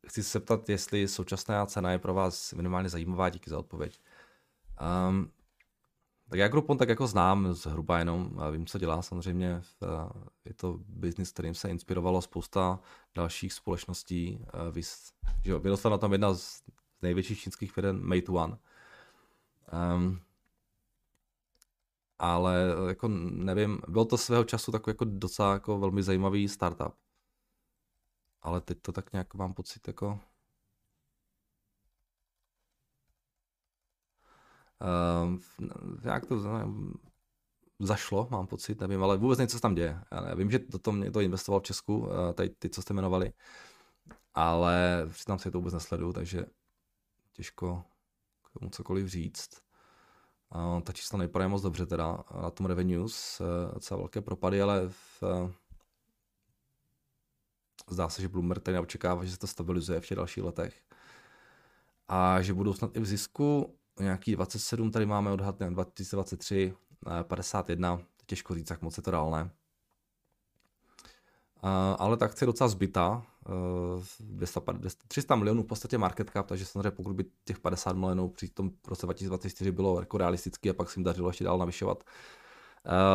Chci 0.06 0.22
se 0.22 0.38
zeptat, 0.38 0.68
jestli 0.68 1.08
současná 1.08 1.66
cena 1.66 1.92
je 1.92 1.98
pro 1.98 2.14
vás 2.14 2.52
minimálně 2.52 2.88
zajímavá, 2.88 3.30
díky 3.30 3.50
za 3.50 3.58
odpověď. 3.58 4.00
Um, 5.08 5.30
tak 6.32 6.38
já 6.38 6.48
Groupon 6.48 6.78
tak 6.78 6.88
jako 6.88 7.06
znám 7.06 7.52
zhruba 7.54 7.98
jenom, 7.98 8.40
vím, 8.52 8.66
co 8.66 8.78
dělá 8.78 9.02
samozřejmě. 9.02 9.62
Je 10.44 10.54
to 10.54 10.78
biznis, 10.88 11.32
kterým 11.32 11.54
se 11.54 11.68
inspirovalo 11.68 12.22
spousta 12.22 12.80
dalších 13.14 13.52
společností. 13.52 14.44
Že 15.44 15.58
vyrostla 15.58 15.98
tom 15.98 16.12
jedna 16.12 16.34
z 16.34 16.62
největších 17.02 17.40
čínských 17.40 17.72
firm 17.72 18.08
Meituan. 18.08 18.58
Um, 19.96 20.20
ale 22.18 22.56
jako 22.88 23.08
nevím, 23.30 23.80
byl 23.88 24.04
to 24.04 24.18
svého 24.18 24.44
času 24.44 24.72
takový 24.72 24.90
jako 24.90 25.04
docela 25.04 25.52
jako 25.52 25.78
velmi 25.78 26.02
zajímavý 26.02 26.48
startup. 26.48 26.94
Ale 28.42 28.60
teď 28.60 28.78
to 28.82 28.92
tak 28.92 29.12
nějak 29.12 29.34
mám 29.34 29.54
pocit 29.54 29.88
jako... 29.88 30.20
Uh, 34.82 35.38
jak 36.04 36.26
to 36.26 36.38
zašlo, 37.84 38.28
mám 38.30 38.46
pocit, 38.46 38.80
nevím, 38.80 39.02
ale 39.02 39.16
vůbec 39.16 39.38
něco 39.38 39.60
tam 39.60 39.74
děje. 39.74 40.00
Já 40.12 40.34
vím, 40.34 40.50
že 40.50 40.58
do 40.58 40.78
toho 40.78 41.10
to 41.10 41.20
investoval 41.20 41.60
v 41.60 41.64
Česku, 41.64 42.08
eh, 42.10 42.32
tady 42.32 42.48
ty, 42.48 42.70
co 42.70 42.82
jste 42.82 42.94
jmenovali, 42.94 43.32
ale 44.34 45.06
přiznám 45.10 45.38
se, 45.38 45.50
to 45.50 45.58
vůbec 45.58 45.74
nesleduju, 45.74 46.12
takže 46.12 46.46
těžko 47.32 47.84
k 48.44 48.58
tomu 48.58 48.70
cokoliv 48.70 49.06
říct. 49.06 49.62
A 50.50 50.80
ta 50.80 50.92
čísla 50.92 51.18
nevypadají 51.18 51.50
moc 51.50 51.62
dobře 51.62 51.86
teda 51.86 52.24
na 52.42 52.50
tom 52.50 52.66
revenues, 52.66 53.40
eh, 53.40 53.74
docela 53.74 53.98
velké 53.98 54.20
propady, 54.20 54.62
ale 54.62 54.88
v, 54.88 55.22
eh, 55.22 55.52
zdá 57.90 58.08
se, 58.08 58.22
že 58.22 58.28
Bloomberg 58.28 58.62
tady 58.62 58.74
neočekává, 58.74 59.24
že 59.24 59.30
se 59.32 59.38
to 59.38 59.46
stabilizuje 59.46 60.00
v 60.00 60.06
těch 60.06 60.16
dalších 60.16 60.44
letech. 60.44 60.82
A 62.08 62.42
že 62.42 62.54
budou 62.54 62.72
snad 62.72 62.96
i 62.96 63.00
v 63.00 63.06
zisku, 63.06 63.78
nějaký 64.00 64.32
27 64.32 64.90
tady 64.90 65.06
máme 65.06 65.30
odhad, 65.30 65.58
2023, 65.58 66.74
51, 67.22 68.00
těžko 68.26 68.54
říct, 68.54 68.70
jak 68.70 68.82
moc 68.82 68.96
je 68.96 69.02
to 69.02 69.10
reálné. 69.10 69.50
Ale 71.98 72.16
ta 72.16 72.24
akce 72.24 72.42
je 72.42 72.46
docela 72.46 72.68
zbytá, 72.68 73.26
200, 74.20 74.60
300 75.08 75.36
milionů 75.36 75.62
v 75.62 75.66
podstatě 75.66 75.98
market 75.98 76.30
cap, 76.30 76.46
takže 76.46 76.66
samozřejmě 76.66 76.90
pokud 76.90 77.16
by 77.16 77.24
těch 77.44 77.58
50 77.58 77.96
milionů 77.96 78.28
při 78.28 78.48
tom 78.48 78.70
roce 78.88 79.06
2024 79.06 79.72
bylo 79.72 80.00
jako 80.00 80.18
realistický 80.18 80.70
a 80.70 80.74
pak 80.74 80.90
se 80.90 81.00
jim 81.00 81.04
dařilo 81.04 81.28
ještě 81.28 81.44
dál 81.44 81.58
navyšovat 81.58 82.04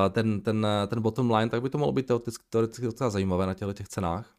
ten, 0.10 0.42
ten, 0.42 0.68
ten 0.88 1.02
bottom 1.02 1.32
line, 1.32 1.50
tak 1.50 1.62
by 1.62 1.70
to 1.70 1.78
mohlo 1.78 1.92
být 1.94 2.06
teoreticky, 2.06 2.46
teoreticky 2.50 2.86
docela 2.86 3.10
zajímavé 3.10 3.46
na 3.46 3.54
těchto 3.54 3.74
těch 3.74 3.88
cenách. 3.88 4.37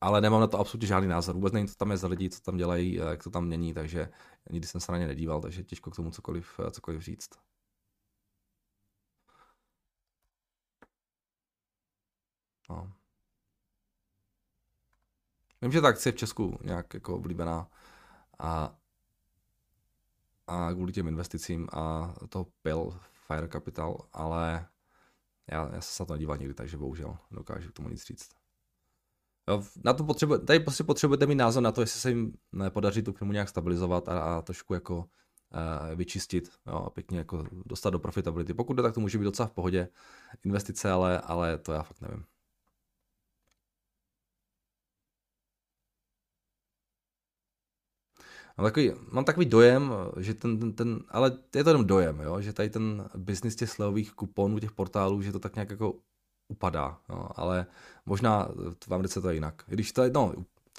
Ale 0.00 0.20
nemám 0.20 0.40
na 0.40 0.46
to 0.46 0.58
absolutně 0.58 0.88
žádný 0.88 1.08
názor. 1.08 1.34
Vůbec 1.34 1.52
nevím, 1.52 1.68
co 1.68 1.74
tam 1.74 1.90
je 1.90 1.96
za 1.96 2.08
lidi, 2.08 2.30
co 2.30 2.40
tam 2.40 2.56
dělají, 2.56 2.94
jak 2.94 3.22
to 3.22 3.30
tam 3.30 3.46
mění, 3.46 3.74
takže 3.74 4.08
nikdy 4.50 4.66
jsem 4.66 4.80
se 4.80 4.92
na 4.92 4.98
ně 4.98 5.06
nedíval, 5.06 5.40
takže 5.40 5.64
těžko 5.64 5.90
k 5.90 5.96
tomu 5.96 6.10
cokoliv, 6.10 6.60
cokoliv 6.70 7.02
říct. 7.02 7.28
No. 12.70 12.92
Vím, 15.62 15.72
že 15.72 15.80
ta 15.80 15.88
akce 15.88 16.08
je 16.08 16.12
v 16.12 16.16
Česku 16.16 16.58
nějak 16.64 16.94
jako 16.94 17.14
oblíbená 17.16 17.68
a, 18.38 18.76
a 20.46 20.72
kvůli 20.72 20.92
těm 20.92 21.08
investicím 21.08 21.68
a 21.72 22.14
to 22.28 22.46
pil 22.62 23.00
Fire 23.26 23.48
Capital, 23.48 24.08
ale 24.12 24.68
já, 25.46 25.74
já 25.74 25.80
se 25.80 26.02
na 26.02 26.06
to 26.06 26.12
nedíval 26.12 26.36
nikdy, 26.36 26.54
takže 26.54 26.76
bohužel 26.76 27.18
dokážu 27.30 27.70
k 27.70 27.72
tomu 27.72 27.88
nic 27.88 28.04
říct. 28.04 28.45
Na 29.84 29.92
to 29.92 30.04
potřebu, 30.04 30.38
tady 30.38 30.60
prostě 30.60 30.84
potřebujete 30.84 31.26
mít 31.26 31.34
názor 31.34 31.62
na 31.62 31.72
to, 31.72 31.80
jestli 31.80 32.00
se 32.00 32.08
jim 32.10 32.32
podaří 32.70 33.02
tu 33.02 33.12
firmu 33.12 33.32
nějak 33.32 33.48
stabilizovat 33.48 34.08
a, 34.08 34.20
a 34.20 34.42
trošku 34.42 34.74
jako 34.74 34.96
uh, 34.98 35.04
vyčistit 35.94 36.50
jo, 36.66 36.74
a 36.74 36.90
pěkně 36.90 37.18
jako 37.18 37.44
dostat 37.66 37.90
do 37.90 37.98
profitability. 37.98 38.54
Pokud 38.54 38.74
to 38.74 38.82
tak 38.82 38.94
to 38.94 39.00
může 39.00 39.18
být 39.18 39.24
docela 39.24 39.48
v 39.48 39.52
pohodě 39.52 39.88
investice, 40.44 40.90
ale, 40.90 41.20
ale 41.20 41.58
to 41.58 41.72
já 41.72 41.82
fakt 41.82 42.00
nevím. 42.00 42.24
Mám 48.58 48.66
takový, 48.66 48.92
mám 49.12 49.24
takový 49.24 49.46
dojem, 49.46 49.92
že 50.20 50.34
ten, 50.34 50.58
ten, 50.60 50.72
ten, 50.72 51.04
ale 51.08 51.38
je 51.54 51.64
to 51.64 51.70
jenom 51.70 51.86
dojem, 51.86 52.20
jo, 52.20 52.40
že 52.40 52.52
tady 52.52 52.70
ten 52.70 53.08
biznis 53.16 53.56
těch 53.56 53.70
slevových 53.70 54.12
kuponů, 54.12 54.58
těch 54.58 54.72
portálů, 54.72 55.22
že 55.22 55.32
to 55.32 55.38
tak 55.38 55.54
nějak 55.54 55.70
jako 55.70 55.94
upadá, 56.48 56.98
jo, 57.08 57.28
ale 57.36 57.66
možná 58.06 58.48
v 58.88 58.94
Americe 58.94 59.20
to 59.20 59.28
je 59.28 59.34
jinak. 59.34 59.62
Když 59.66 59.92
to, 59.92 60.02
no, 60.14 60.34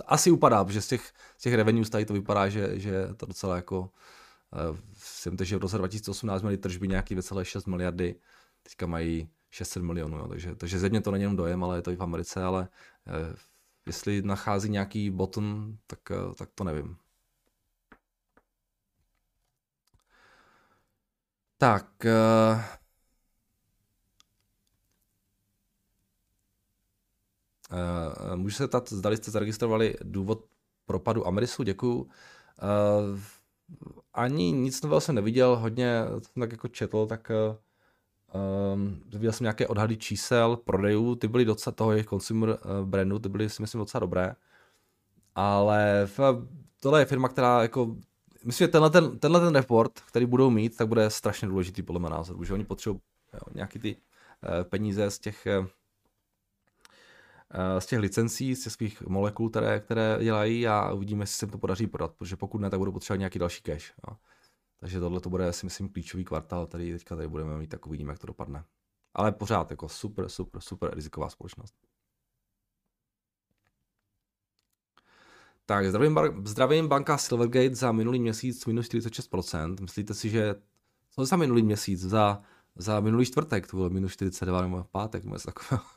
asi 0.06 0.32
upadá, 0.32 0.65
protože 0.65 0.82
z 0.82 0.88
těch, 0.88 1.13
z 1.38 1.41
těch 1.41 1.53
revenues 1.53 1.89
tady 1.89 2.06
to 2.06 2.13
vypadá, 2.13 2.49
že, 2.49 2.80
že 2.80 3.08
to 3.17 3.25
docela 3.25 3.56
jako, 3.56 3.89
jsem 4.93 5.38
že 5.41 5.58
v 5.58 5.62
roce 5.62 5.77
2018 5.77 6.41
měli 6.41 6.58
tržby 6.58 6.88
nějaký 6.88 7.15
2,6 7.15 7.69
miliardy, 7.69 8.15
teďka 8.63 8.88
mají 8.88 9.30
600 9.49 9.84
milionů, 9.84 10.17
jo, 10.17 10.27
takže, 10.27 10.56
takže 10.56 10.80
země 10.80 11.01
to 11.01 11.12
není 11.12 11.21
jenom 11.21 11.36
dojem, 11.36 11.63
ale 11.63 11.77
je 11.77 11.82
to 11.82 11.91
i 11.91 11.95
v 11.95 12.03
Americe, 12.03 12.43
ale 12.43 12.67
eh, 13.08 13.36
jestli 13.86 14.21
nachází 14.21 14.69
nějaký 14.69 15.10
bottom, 15.10 15.77
tak, 15.88 15.99
eh, 16.12 16.36
tak 16.36 16.49
to 16.56 16.63
nevím. 16.63 16.97
Tak. 21.58 22.06
Uh... 22.06 22.58
Uh, 22.58 22.77
můžu 28.36 28.56
se 28.56 28.67
ptat, 28.67 28.93
zdali 28.93 29.17
jste 29.17 29.32
zaregistrovali 29.32 29.95
důvod 30.03 30.45
propadu 30.86 31.27
Amerisu, 31.27 31.63
děkuju. 31.63 32.01
Uh, 32.01 32.10
ani 34.13 34.51
nic 34.51 34.82
nového 34.82 35.01
jsem 35.01 35.15
neviděl, 35.15 35.56
hodně 35.56 36.03
jsem 36.12 36.41
tak 36.41 36.51
jako 36.51 36.67
četl, 36.67 37.06
tak 37.06 37.32
um, 38.73 39.01
viděl 39.10 39.32
jsem 39.32 39.43
nějaké 39.45 39.67
odhady 39.67 39.97
čísel 39.97 40.58
prodejů, 40.58 41.15
ty 41.15 41.27
byly 41.27 41.45
docela 41.45 41.73
toho 41.75 41.91
jejich 41.91 42.08
consumer 42.08 42.58
brandu, 42.86 43.19
ty 43.19 43.30
byly 43.30 43.49
si 43.49 43.62
myslím 43.62 43.80
docela 43.80 43.99
dobré, 43.99 44.36
ale 45.36 46.03
v, 46.06 46.19
tohle 46.82 47.01
je 47.01 47.06
firma, 47.06 47.30
která 47.30 47.62
jako 47.62 47.95
myslím, 48.45 48.65
že 48.65 48.71
tenhle 48.71 48.89
ten, 48.89 49.19
tenhle 49.19 49.39
ten 49.39 49.56
report, 49.56 49.99
který 49.99 50.25
budou 50.25 50.49
mít, 50.49 50.77
tak 50.77 50.88
bude 50.88 51.10
strašně 51.10 51.47
důležitý 51.47 51.82
podle 51.82 51.99
mého 51.99 52.12
názoru, 52.12 52.43
že 52.43 52.53
oni 52.53 52.63
potřebují 52.63 53.01
nějaký 53.56 53.80
ty 53.80 53.95
uh, 53.95 54.63
peníze 54.63 55.12
z 55.12 55.19
těch 55.19 55.47
uh, 55.60 55.67
z 57.80 57.86
těch 57.86 58.00
licencí, 58.00 58.56
z 58.56 58.64
těch 58.64 58.74
svých 58.74 59.02
molekul, 59.02 59.50
které, 59.50 59.80
které 59.80 60.18
dělají 60.24 60.68
a 60.68 60.94
uvidíme, 60.94 61.24
jestli 61.24 61.36
se 61.36 61.46
jim 61.46 61.52
to 61.52 61.58
podaří 61.58 61.88
prodat, 61.88 62.12
protože 62.12 62.36
pokud 62.36 62.62
ne, 62.62 62.70
tak 62.70 62.80
budou 62.80 62.92
potřebovat 62.92 63.20
nějaký 63.20 63.40
další 63.40 63.62
cash. 63.62 63.94
Jo. 64.08 64.18
Takže 64.80 65.00
tohle 65.00 65.20
to 65.20 65.30
bude, 65.30 65.54
si 65.54 65.66
myslím, 65.66 65.90
klíčový 65.90 66.26
kvartál, 66.26 66.68
který 66.68 66.92
teďka 66.92 67.16
tady 67.16 67.28
budeme 67.28 67.58
mít, 67.58 67.68
tak 67.68 67.88
uvidíme, 67.88 68.14
jak 68.14 68.20
to 68.20 68.28
dopadne. 68.28 68.64
Ale 69.14 69.32
pořád 69.32 69.72
jako 69.72 69.90
super, 69.90 70.30
super, 70.30 70.62
super 70.62 70.96
riziková 70.96 71.30
společnost. 71.30 71.76
Tak, 75.66 75.90
zdravím, 75.90 76.20
zdravím 76.46 76.88
banka 76.88 77.18
Silvergate 77.18 77.76
za 77.76 77.92
minulý 77.92 78.20
měsíc 78.20 78.66
minus 78.66 78.88
46%. 78.88 79.82
Myslíte 79.82 80.14
si, 80.14 80.30
že 80.30 80.56
co 81.10 81.26
za 81.26 81.36
minulý 81.36 81.64
měsíc, 81.64 82.00
za, 82.00 82.42
za 82.76 83.00
minulý 83.00 83.26
čtvrtek, 83.26 83.68
to 83.68 83.78
bylo 83.78 83.90
minus 83.90 84.14
42 84.14 84.62
nebo 84.62 84.84
pátek, 84.84 85.24
nebo 85.24 85.38
takového. 85.40 85.97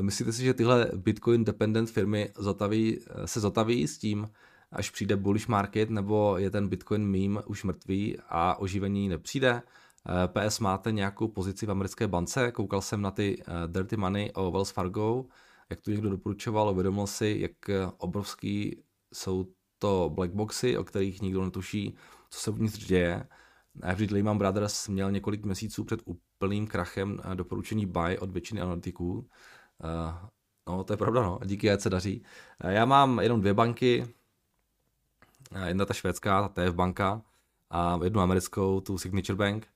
Myslíte 0.00 0.32
si, 0.32 0.44
že 0.44 0.54
tyhle 0.54 0.90
Bitcoin 0.94 1.44
dependent 1.44 1.90
firmy 1.90 2.30
zotaví, 2.38 2.98
se 3.24 3.40
zotaví 3.40 3.86
s 3.86 3.98
tím, 3.98 4.28
až 4.72 4.90
přijde 4.90 5.16
bullish 5.16 5.48
market, 5.48 5.90
nebo 5.90 6.38
je 6.38 6.50
ten 6.50 6.68
Bitcoin 6.68 7.06
meme 7.06 7.42
už 7.42 7.64
mrtvý 7.64 8.16
a 8.28 8.56
oživení 8.58 9.08
nepřijde? 9.08 9.62
PS 10.26 10.58
máte 10.60 10.92
nějakou 10.92 11.28
pozici 11.28 11.66
v 11.66 11.70
americké 11.70 12.08
bance? 12.08 12.52
Koukal 12.52 12.80
jsem 12.80 13.02
na 13.02 13.10
ty 13.10 13.42
eh, 13.42 13.52
dirty 13.66 13.96
money 13.96 14.30
o 14.34 14.50
Wells 14.50 14.70
Fargo, 14.70 15.24
jak 15.70 15.80
tu 15.80 15.90
někdo 15.90 16.10
doporučoval, 16.10 16.70
uvědomil 16.70 17.06
si, 17.06 17.36
jak 17.40 17.52
obrovský 17.98 18.82
jsou 19.14 19.46
to 19.78 20.10
blackboxy, 20.14 20.78
o 20.78 20.84
kterých 20.84 21.22
nikdo 21.22 21.44
netuší, 21.44 21.96
co 22.30 22.40
se 22.40 22.50
uvnitř 22.50 22.86
děje. 22.86 23.26
Vždyť 23.94 24.12
Lehman 24.12 24.38
Brothers 24.38 24.88
měl 24.88 25.10
několik 25.10 25.44
měsíců 25.44 25.84
před 25.84 26.00
úplným 26.04 26.66
krachem 26.66 27.20
doporučení 27.34 27.86
buy 27.86 28.18
od 28.18 28.30
většiny 28.30 28.60
analytiků. 28.60 29.28
Eh, 29.84 30.28
no, 30.68 30.84
to 30.84 30.92
je 30.92 30.96
pravda, 30.96 31.22
no. 31.22 31.40
Díky, 31.44 31.70
ať 31.70 31.80
se 31.80 31.90
daří. 31.90 32.22
Eh, 32.60 32.72
já 32.72 32.84
mám 32.84 33.20
jenom 33.20 33.40
dvě 33.40 33.54
banky. 33.54 34.14
Eh, 35.54 35.68
jedna 35.68 35.84
ta 35.84 35.94
švédská, 35.94 36.48
ta 36.48 36.48
TF 36.48 36.74
banka, 36.74 37.22
a 37.70 37.98
jednu 38.04 38.20
americkou, 38.20 38.80
tu 38.80 38.98
Signature 38.98 39.36
Bank, 39.36 39.66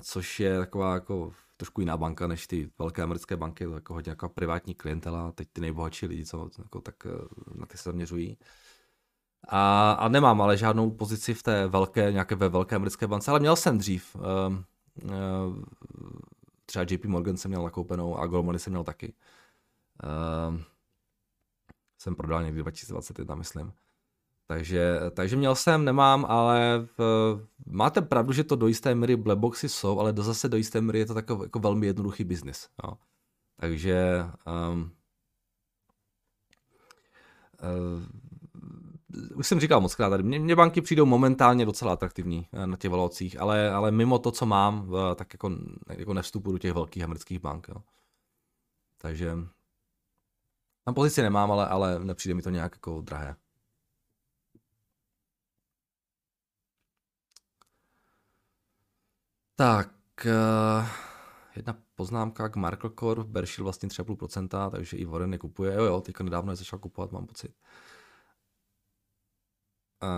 což 0.00 0.40
je 0.40 0.58
taková 0.58 0.94
jako 0.94 1.32
trošku 1.56 1.80
jiná 1.80 1.96
banka 1.96 2.26
než 2.26 2.46
ty 2.46 2.70
velké 2.78 3.02
americké 3.02 3.36
banky, 3.36 3.64
to 3.64 3.74
jako 3.74 3.94
hodně 3.94 4.10
jako 4.10 4.28
privátní 4.28 4.74
klientela, 4.74 5.32
teď 5.32 5.48
ty 5.52 5.60
nejbohatší 5.60 6.06
lidi, 6.06 6.24
co 6.26 6.50
jako 6.58 6.80
tak 6.80 6.94
na 7.54 7.66
ty 7.66 7.78
se 7.78 7.82
zaměřují. 7.82 8.38
A, 9.48 9.92
a 9.92 10.08
nemám 10.08 10.42
ale 10.42 10.56
žádnou 10.56 10.90
pozici 10.90 11.34
v 11.34 11.42
té 11.42 11.66
velké, 11.66 12.12
nějaké 12.12 12.34
ve 12.34 12.48
velké 12.48 12.76
americké 12.76 13.06
bance, 13.06 13.30
ale 13.30 13.40
měl 13.40 13.56
jsem 13.56 13.78
dřív. 13.78 14.16
Uh, 14.16 14.54
třeba 16.66 16.84
JP 16.90 17.04
Morgan 17.04 17.36
jsem 17.36 17.50
měl 17.50 17.62
nakoupenou 17.62 18.16
a 18.16 18.26
Goldman 18.26 18.58
jsem 18.58 18.72
měl 18.72 18.84
taky. 18.84 19.14
Uh, 20.04 20.60
jsem 21.98 22.14
prodal 22.14 22.42
někdy 22.42 22.60
2021, 22.60 23.34
myslím. 23.34 23.72
Takže, 24.46 25.00
takže 25.14 25.36
měl 25.36 25.54
jsem, 25.54 25.84
nemám, 25.84 26.24
ale 26.28 26.86
v, 26.98 27.00
máte 27.66 28.02
pravdu, 28.02 28.32
že 28.32 28.44
to 28.44 28.56
do 28.56 28.66
jisté 28.66 28.94
míry 28.94 29.16
blackboxy 29.16 29.68
jsou, 29.68 30.00
ale 30.00 30.12
do 30.12 30.22
zase 30.22 30.48
do 30.48 30.56
jisté 30.56 30.80
míry 30.80 30.98
je 30.98 31.06
to 31.06 31.14
takový 31.14 31.42
jako 31.42 31.58
velmi 31.58 31.86
jednoduchý 31.86 32.24
biznis. 32.24 32.68
Jo. 32.84 32.92
Takže 33.56 34.24
um, 34.70 34.90
už 39.34 39.46
jsem 39.46 39.60
říkal 39.60 39.80
moc 39.80 39.94
krát 39.94 40.10
tady, 40.10 40.22
mě, 40.22 40.38
mě 40.38 40.56
banky 40.56 40.80
přijdou 40.80 41.06
momentálně 41.06 41.66
docela 41.66 41.92
atraktivní 41.92 42.48
eh, 42.52 42.66
na 42.66 42.76
těch 42.76 42.90
valuacích, 42.90 43.40
ale, 43.40 43.70
ale 43.70 43.90
mimo 43.90 44.18
to, 44.18 44.30
co 44.30 44.46
mám, 44.46 44.90
tak 45.14 45.34
jako, 45.34 45.50
jako 45.88 46.14
nevstupu 46.14 46.52
do 46.52 46.58
těch 46.58 46.72
velkých 46.72 47.02
amerických 47.02 47.38
bank. 47.38 47.68
Jo. 47.68 47.82
Takže 48.98 49.36
tam 50.84 50.94
pozici 50.94 51.22
nemám, 51.22 51.52
ale, 51.52 51.68
ale 51.68 51.98
nepřijde 52.04 52.34
mi 52.34 52.42
to 52.42 52.50
nějak 52.50 52.74
jako 52.74 53.00
drahé. 53.00 53.36
Tak, 59.56 59.90
uh, 60.26 60.86
jedna 61.56 61.76
poznámka 61.94 62.48
k 62.48 62.56
Markle 62.56 62.90
Core, 63.00 63.24
Berkshire 63.24 63.64
vlastně 63.64 63.88
3,5%, 63.88 64.70
takže 64.70 64.96
i 64.96 65.04
Warren 65.04 65.30
nekupuje. 65.30 65.74
Jo, 65.74 65.84
jo, 65.84 66.00
teďka 66.00 66.24
nedávno 66.24 66.52
je 66.52 66.56
začal 66.56 66.78
kupovat, 66.78 67.12
mám 67.12 67.26
pocit. 67.26 67.54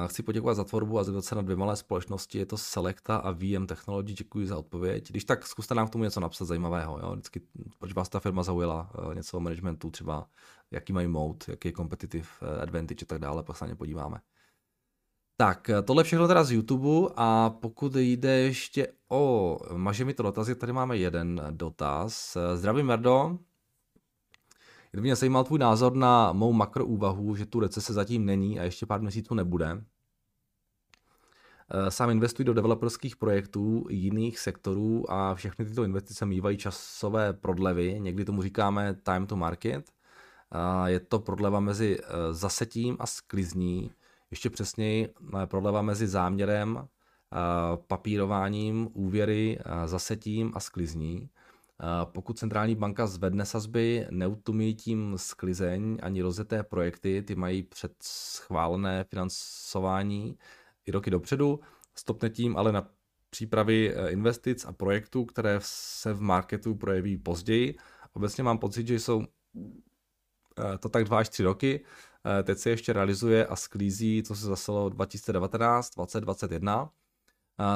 Chci 0.06 0.22
poděkovat 0.22 0.54
za 0.54 0.64
tvorbu 0.64 0.98
a 0.98 1.04
zeptat 1.04 1.24
se 1.24 1.34
na 1.34 1.42
dvě 1.42 1.56
malé 1.56 1.76
společnosti, 1.76 2.38
je 2.38 2.46
to 2.46 2.56
Selecta 2.56 3.16
a 3.16 3.30
VM 3.30 3.66
Technology, 3.66 4.12
děkuji 4.12 4.46
za 4.46 4.58
odpověď. 4.58 5.10
Když 5.10 5.24
tak 5.24 5.46
zkuste 5.46 5.74
nám 5.74 5.88
k 5.88 5.90
tomu 5.90 6.04
něco 6.04 6.20
napsat 6.20 6.44
zajímavého, 6.44 6.98
jo? 6.98 7.12
Vždycky, 7.12 7.40
proč 7.78 7.92
vás 7.92 8.08
ta 8.08 8.20
firma 8.20 8.42
zaujala, 8.42 8.90
eh, 9.10 9.14
něco 9.14 9.36
o 9.36 9.40
managementu, 9.40 9.90
třeba 9.90 10.26
jaký 10.70 10.92
mají 10.92 11.08
mode, 11.08 11.38
jaký 11.48 11.68
je 11.68 11.72
competitive 11.72 12.28
eh, 12.42 12.62
advantage 12.62 13.04
a 13.04 13.06
tak 13.06 13.18
dále, 13.18 13.42
pak 13.42 13.56
se 13.56 13.64
na 13.64 13.68
ně 13.68 13.74
podíváme. 13.74 14.20
Tak, 15.36 15.70
eh, 15.70 15.82
tohle 15.82 16.04
všechno 16.04 16.28
teda 16.28 16.44
z 16.44 16.52
YouTube 16.52 17.12
a 17.16 17.50
pokud 17.50 17.96
jde 17.96 18.38
ještě 18.38 18.88
o 19.08 19.58
maže 19.76 20.04
mi 20.04 20.14
to 20.14 20.22
dotazy, 20.22 20.54
tady 20.54 20.72
máme 20.72 20.96
jeden 20.96 21.42
dotaz. 21.50 22.36
Zdravím 22.54 22.86
Merdo, 22.86 23.38
Kdyby 24.90 25.02
mě 25.06 25.16
zajímal 25.16 25.44
tvůj 25.44 25.58
názor 25.58 25.94
na 25.96 26.32
mou 26.32 26.52
makroúvahu, 26.52 27.36
že 27.36 27.46
tu 27.46 27.60
recese 27.60 27.92
zatím 27.92 28.24
není 28.24 28.60
a 28.60 28.62
ještě 28.62 28.86
pár 28.86 29.00
měsíců 29.00 29.34
nebude. 29.34 29.84
Eh, 31.70 31.90
sám 31.90 32.10
investuji 32.10 32.44
do 32.44 32.54
developerských 32.54 33.16
projektů 33.16 33.86
jiných 33.90 34.38
sektorů 34.38 35.10
a 35.10 35.34
všechny 35.34 35.64
tyto 35.64 35.84
investice 35.84 36.26
mývají 36.26 36.56
časové 36.56 37.32
prodlevy, 37.32 38.00
někdy 38.00 38.24
tomu 38.24 38.42
říkáme 38.42 38.94
time 38.94 39.26
to 39.26 39.36
market. 39.36 39.92
Je 40.86 41.00
to 41.00 41.18
prodleva 41.18 41.60
mezi 41.60 41.98
eh, 42.00 42.34
zasetím 42.34 42.96
a 43.00 43.06
sklizní, 43.06 43.90
ještě 44.30 44.50
přesněji 44.50 45.08
eh, 45.42 45.46
prodleva 45.46 45.82
mezi 45.82 46.06
záměrem, 46.06 46.88
papírováním, 47.86 48.88
úvěry, 48.92 49.58
zasetím 49.84 50.52
a 50.54 50.60
sklizní. 50.60 51.28
Pokud 52.04 52.38
centrální 52.38 52.74
banka 52.74 53.06
zvedne 53.06 53.46
sazby, 53.46 54.06
neutumí 54.10 54.74
tím 54.74 55.14
sklizeň 55.16 55.98
ani 56.02 56.22
rozjeté 56.22 56.62
projekty, 56.62 57.22
ty 57.22 57.34
mají 57.34 57.62
před 57.62 57.92
schválené 58.02 59.04
financování 59.04 60.38
i 60.86 60.90
roky 60.90 61.10
dopředu, 61.10 61.60
stopne 61.94 62.30
tím 62.30 62.56
ale 62.56 62.72
na 62.72 62.90
přípravy 63.30 63.94
eh, 63.94 64.10
investic 64.10 64.64
a 64.64 64.72
projektů, 64.72 65.24
které 65.24 65.58
se 65.62 66.12
v 66.12 66.20
marketu 66.20 66.74
projeví 66.74 67.18
později. 67.18 67.74
Obecně 68.12 68.42
mám 68.42 68.58
pocit, 68.58 68.86
že 68.86 69.00
jsou 69.00 69.22
eh, 69.22 70.78
to 70.78 70.88
tak 70.88 71.04
dva 71.04 71.18
až 71.18 71.28
tři 71.28 71.42
roky. 71.42 71.84
Eh, 72.40 72.42
teď 72.42 72.58
se 72.58 72.70
ještě 72.70 72.92
realizuje 72.92 73.46
a 73.46 73.56
sklízí, 73.56 74.22
co 74.22 74.36
se 74.36 74.46
zaselo 74.46 74.88
2019, 74.88 75.90
2021 75.90 76.90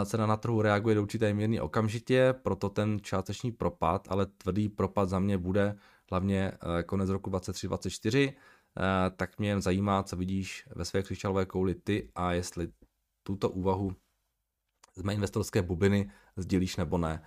cena 0.04 0.26
na 0.26 0.36
trhu 0.36 0.62
reaguje 0.62 0.94
do 0.94 1.02
určité 1.02 1.34
míry 1.34 1.60
okamžitě, 1.60 2.34
proto 2.42 2.68
ten 2.68 2.98
částečný 3.02 3.52
propad, 3.52 4.08
ale 4.10 4.26
tvrdý 4.26 4.68
propad 4.68 5.08
za 5.08 5.18
mě 5.18 5.38
bude 5.38 5.76
hlavně 6.10 6.52
eh, 6.52 6.82
konec 6.82 7.10
roku 7.10 7.30
2023-2024, 7.30 8.32
eh, 8.32 9.10
tak 9.16 9.38
mě 9.38 9.48
jen 9.48 9.62
zajímá, 9.62 10.02
co 10.02 10.16
vidíš 10.16 10.68
ve 10.76 10.84
své 10.84 11.02
křišťálové 11.02 11.46
kouli 11.46 11.74
ty 11.74 12.10
a 12.14 12.32
jestli 12.32 12.68
tuto 13.22 13.50
úvahu 13.50 13.96
z 14.96 15.02
mé 15.02 15.14
investorské 15.14 15.62
bubliny 15.62 16.10
sdělíš 16.36 16.76
nebo 16.76 16.98
ne. 16.98 17.22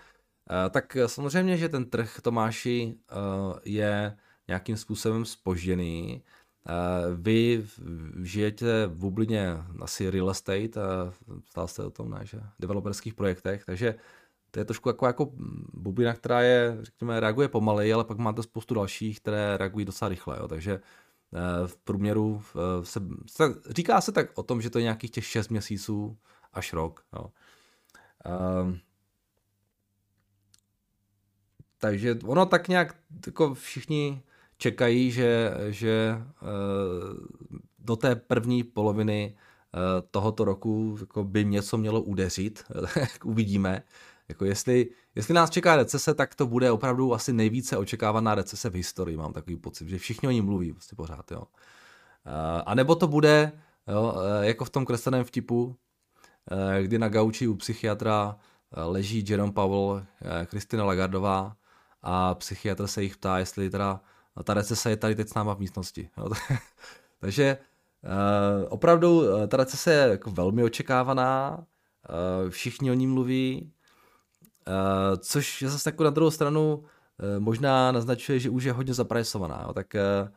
Eh, 0.51 0.69
tak 0.69 0.97
samozřejmě, 1.05 1.57
že 1.57 1.69
ten 1.69 1.89
trh 1.89 2.21
Tomáši 2.21 2.97
je 3.63 4.17
nějakým 4.47 4.77
způsobem 4.77 5.25
spožděný, 5.25 6.23
vy 7.15 7.65
žijete 8.23 8.87
v 8.87 8.97
bublině 8.97 9.57
asi 9.81 10.09
real 10.09 10.29
estate, 10.29 10.77
a 10.77 11.13
stál 11.49 11.67
jste 11.67 11.83
o 11.83 11.89
tom, 11.89 12.09
ne, 12.09 12.19
že 12.23 12.39
developerských 12.59 13.13
projektech, 13.13 13.65
takže 13.65 13.95
to 14.51 14.59
je 14.59 14.65
trošku 14.65 14.89
jako, 14.89 15.05
jako 15.05 15.31
bublina, 15.73 16.13
která 16.13 16.41
je, 16.41 16.77
řekněme, 16.81 17.19
reaguje 17.19 17.47
pomaleji, 17.47 17.93
ale 17.93 18.03
pak 18.03 18.17
máte 18.17 18.43
spoustu 18.43 18.73
dalších, 18.73 19.19
které 19.19 19.57
reagují 19.57 19.85
docela 19.85 20.09
rychle, 20.09 20.37
jo, 20.39 20.47
takže 20.47 20.73
eh, 20.73 21.67
v 21.67 21.77
průměru 21.77 22.43
eh, 22.55 22.85
se, 22.85 22.99
se, 23.27 23.43
říká 23.69 24.01
se 24.01 24.11
tak 24.11 24.27
o 24.35 24.43
tom, 24.43 24.61
že 24.61 24.69
to 24.69 24.79
je 24.79 24.83
nějakých 24.83 25.11
těch 25.11 25.25
6 25.25 25.49
měsíců 25.49 26.17
až 26.53 26.73
rok. 26.73 27.03
Jo. 27.13 27.31
Um, 28.61 28.79
takže 31.77 32.19
ono 32.23 32.45
tak 32.45 32.67
nějak 32.67 32.95
jako 33.25 33.53
všichni 33.53 34.23
čekají, 34.57 35.11
že, 35.11 35.53
že 35.69 36.17
eh, 36.17 36.45
do 37.79 37.95
té 37.95 38.15
první 38.15 38.63
poloviny 38.63 39.35
eh, 39.37 39.77
tohoto 40.11 40.45
roku 40.45 40.97
jako 40.99 41.23
by 41.23 41.45
něco 41.45 41.77
mělo 41.77 42.01
udeřit, 42.01 42.63
uvidíme. 43.23 43.83
Jako 44.29 44.45
jestli, 44.45 44.89
jestli 45.15 45.33
nás 45.33 45.49
čeká 45.49 45.75
recese, 45.75 46.13
tak 46.13 46.35
to 46.35 46.47
bude 46.47 46.71
opravdu 46.71 47.13
asi 47.13 47.33
nejvíce 47.33 47.77
očekávaná 47.77 48.35
recese 48.35 48.69
v 48.69 48.73
historii, 48.73 49.17
mám 49.17 49.33
takový 49.33 49.55
pocit, 49.57 49.89
že 49.89 49.97
všichni 49.97 50.27
o 50.27 50.31
ní 50.31 50.41
mluví 50.41 50.73
prostě 50.73 50.95
pořád. 50.95 51.31
Jo. 51.31 51.43
Eh, 52.25 52.61
a 52.65 52.75
nebo 52.75 52.95
to 52.95 53.07
bude, 53.07 53.51
jo, 53.87 54.15
jako 54.41 54.65
v 54.65 54.69
tom 54.69 54.85
kresleném 54.85 55.23
vtipu, 55.23 55.75
kdy 56.81 56.99
na 56.99 57.09
gauči 57.09 57.47
u 57.47 57.55
psychiatra 57.55 58.37
leží 58.71 59.25
Jerome 59.27 59.51
Powell, 59.51 60.05
Kristina 60.45 60.85
Lagardová 60.85 61.55
a 62.01 62.35
psychiatr 62.35 62.87
se 62.87 63.03
jich 63.03 63.17
ptá, 63.17 63.39
jestli 63.39 63.69
teda 63.69 64.01
a 64.35 64.43
ta 64.43 64.53
recese 64.53 64.89
je 64.89 64.97
tady 64.97 65.15
teď 65.15 65.29
s 65.29 65.33
náma 65.33 65.55
v 65.55 65.59
místnosti. 65.59 66.09
Jo. 66.17 66.29
Takže 67.19 67.57
uh, 68.03 68.67
opravdu 68.69 69.19
uh, 69.19 69.47
ta 69.47 69.57
recese 69.57 69.93
je 69.93 70.09
jako 70.09 70.31
velmi 70.31 70.63
očekávaná, 70.63 71.57
uh, 71.57 72.49
všichni 72.49 72.91
o 72.91 72.93
ní 72.93 73.07
mluví, 73.07 73.71
uh, 74.67 75.17
což 75.17 75.63
zase 75.67 75.89
jako 75.89 76.03
na 76.03 76.09
druhou 76.09 76.31
stranu 76.31 76.77
uh, 76.77 76.83
možná 77.39 77.91
naznačuje, 77.91 78.39
že 78.39 78.49
už 78.49 78.63
je 78.63 78.71
hodně 78.71 78.93
zaprajsovaná. 78.93 79.63
Jo. 79.67 79.73
Tak 79.73 79.95
uh, 79.95 80.29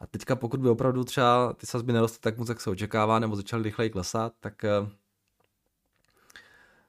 a 0.00 0.06
teďka 0.06 0.36
pokud 0.36 0.60
by 0.60 0.68
opravdu 0.68 1.04
třeba 1.04 1.52
ty 1.52 1.66
sazby 1.66 1.92
nerostly 1.92 2.20
tak 2.20 2.38
moc, 2.38 2.48
jak 2.48 2.60
se 2.60 2.70
očekává, 2.70 3.18
nebo 3.18 3.36
začaly 3.36 3.62
rychleji 3.62 3.90
klesat, 3.90 4.32
tak 4.40 4.64
uh, 4.80 4.88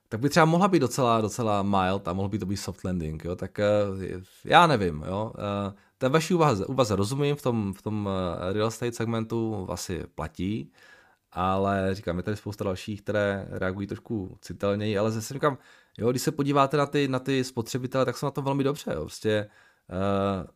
tak 0.09 0.19
by 0.19 0.29
třeba 0.29 0.45
mohla 0.45 0.67
být 0.67 0.79
docela, 0.79 1.21
docela 1.21 1.63
mild 1.63 2.07
a 2.07 2.13
mohl 2.13 2.29
by 2.29 2.39
to 2.39 2.45
být 2.45 2.57
soft 2.57 2.83
landing, 2.83 3.25
jo, 3.25 3.35
tak 3.35 3.59
já 4.45 4.67
nevím, 4.67 5.03
jo, 5.07 5.33
té 6.03 6.09
vaší 6.09 6.33
úvaze, 6.33 6.65
úvaze 6.65 6.95
rozumím, 6.95 7.35
v 7.35 7.41
tom, 7.41 7.73
v 7.73 7.81
tom 7.81 8.09
eh, 8.09 8.53
real 8.53 8.67
estate 8.67 8.91
segmentu 8.91 9.67
asi 9.69 10.03
platí, 10.15 10.71
ale 11.31 11.95
říkám, 11.95 12.17
je 12.17 12.23
tady 12.23 12.37
spousta 12.37 12.63
dalších, 12.63 13.01
které 13.01 13.47
reagují 13.49 13.87
trošku 13.87 14.37
citelněji, 14.41 14.97
ale 14.97 15.11
zase 15.11 15.33
říkám, 15.33 15.57
jo, 15.97 16.11
když 16.11 16.21
se 16.21 16.31
podíváte 16.31 16.77
na 16.77 16.85
ty, 16.85 17.07
na 17.07 17.19
ty 17.19 17.43
spotřebitele, 17.43 18.05
tak 18.05 18.17
jsou 18.17 18.25
na 18.25 18.31
to 18.31 18.41
velmi 18.41 18.63
dobře, 18.63 18.91
jo, 18.93 19.01
prostě 19.01 19.49
uh, 19.89 20.47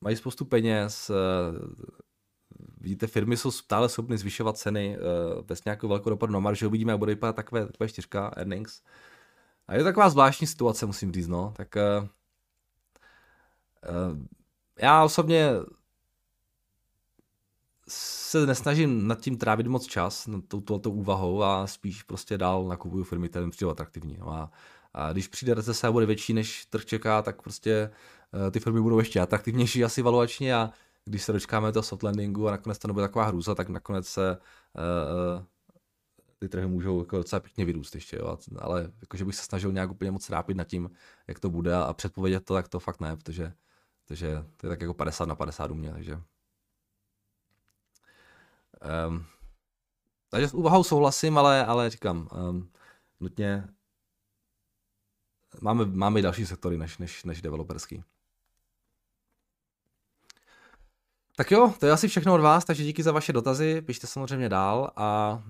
mají 0.00 0.16
spoustu 0.16 0.44
peněz, 0.44 1.10
uh, 1.10 1.16
vidíte, 2.80 3.06
firmy 3.06 3.36
jsou 3.36 3.50
stále 3.50 3.88
schopny 3.88 4.18
zvyšovat 4.18 4.58
ceny 4.58 4.98
uh, 4.98 5.42
bez 5.42 5.64
nějakého 5.64 5.88
velkého 5.88 6.10
dopadu 6.10 6.32
na 6.32 6.38
marži, 6.38 6.66
uvidíme, 6.66 6.92
jak 6.92 6.98
bude 6.98 7.14
vypadat 7.14 7.36
takové, 7.36 7.66
takové 7.66 7.88
čtyřka 7.88 8.32
earnings. 8.36 8.82
A 9.68 9.74
je 9.74 9.78
to 9.78 9.84
taková 9.84 10.10
zvláštní 10.10 10.46
situace, 10.46 10.86
musím 10.86 11.12
říct, 11.12 11.28
no, 11.28 11.52
tak 11.56 11.76
uh, 11.76 12.08
uh, 14.12 14.18
já 14.82 15.04
osobně 15.04 15.50
se 17.88 18.46
nesnažím 18.46 19.08
nad 19.08 19.20
tím 19.20 19.38
trávit 19.38 19.66
moc 19.66 19.86
čas, 19.86 20.26
nad 20.26 20.44
touto 20.64 20.90
úvahou 20.90 21.42
a 21.42 21.66
spíš 21.66 22.02
prostě 22.02 22.38
dál 22.38 22.64
nakupuju 22.68 23.04
firmy, 23.04 23.28
které 23.28 23.44
mi 23.44 23.50
přijdou 23.50 23.70
atraktivní. 23.70 24.16
No 24.20 24.32
a, 24.32 24.50
a 24.94 25.12
když 25.12 25.28
přijde 25.28 25.54
recese 25.54 25.86
a 25.86 25.92
bude 25.92 26.06
větší, 26.06 26.32
než 26.32 26.66
trh 26.66 26.84
čeká, 26.84 27.22
tak 27.22 27.42
prostě 27.42 27.90
uh, 28.44 28.50
ty 28.50 28.60
firmy 28.60 28.80
budou 28.80 28.98
ještě 28.98 29.20
atraktivnější 29.20 29.84
asi 29.84 30.02
valuačně 30.02 30.54
a 30.54 30.70
když 31.04 31.22
se 31.22 31.32
dočkáme 31.32 31.72
toho 31.72 31.82
soft 31.82 32.02
landingu 32.02 32.48
a 32.48 32.50
nakonec 32.50 32.78
to 32.78 32.88
nebude 32.88 33.04
taková 33.04 33.24
hrůza, 33.24 33.54
tak 33.54 33.68
nakonec 33.68 34.08
se 34.08 34.38
uh, 35.38 35.44
ty 36.38 36.48
trhy 36.48 36.66
můžou 36.66 36.98
jako 36.98 37.16
docela 37.16 37.40
pěkně 37.40 37.64
vyrůst 37.64 37.94
ještě, 37.94 38.16
jo. 38.16 38.38
ale 38.58 38.92
jakože 39.00 39.24
bych 39.24 39.34
se 39.34 39.42
snažil 39.42 39.72
nějak 39.72 39.90
úplně 39.90 40.10
moc 40.10 40.26
trápit 40.26 40.56
nad 40.56 40.64
tím, 40.64 40.90
jak 41.28 41.40
to 41.40 41.50
bude 41.50 41.74
a 41.76 41.92
předpovědět 41.92 42.44
to, 42.44 42.54
tak 42.54 42.68
to 42.68 42.78
fakt 42.78 43.00
ne, 43.00 43.16
protože 43.16 43.52
takže 44.12 44.44
to 44.56 44.66
je 44.66 44.68
tak 44.68 44.80
jako 44.80 44.94
50 44.94 45.28
na 45.28 45.34
50 45.34 45.70
u 45.70 45.74
mě, 45.74 45.92
takže... 45.92 46.20
Um, 49.08 49.26
takže 50.28 50.48
s 50.48 50.54
úvahou 50.54 50.84
souhlasím, 50.84 51.38
ale, 51.38 51.66
ale 51.66 51.90
říkám, 51.90 52.28
um, 52.48 52.70
nutně 53.20 53.68
máme, 55.60 55.84
máme 55.84 56.20
i 56.20 56.22
další 56.22 56.46
sektory 56.46 56.78
než, 56.78 56.98
než, 56.98 57.24
než 57.24 57.42
developerský. 57.42 58.04
Tak 61.36 61.50
jo, 61.50 61.74
to 61.80 61.86
je 61.86 61.92
asi 61.92 62.08
všechno 62.08 62.34
od 62.34 62.40
vás, 62.40 62.64
takže 62.64 62.84
díky 62.84 63.02
za 63.02 63.12
vaše 63.12 63.32
dotazy, 63.32 63.82
pište 63.82 64.06
samozřejmě 64.06 64.48
dál 64.48 64.90
a, 64.96 65.42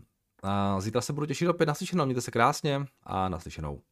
a 0.42 0.80
zítra 0.80 1.00
se 1.00 1.12
budu 1.12 1.26
těšit 1.26 1.48
opět 1.48 1.66
naslyšenou, 1.66 2.04
mějte 2.04 2.20
se 2.20 2.30
krásně 2.30 2.86
a 3.02 3.28
naslyšenou. 3.28 3.82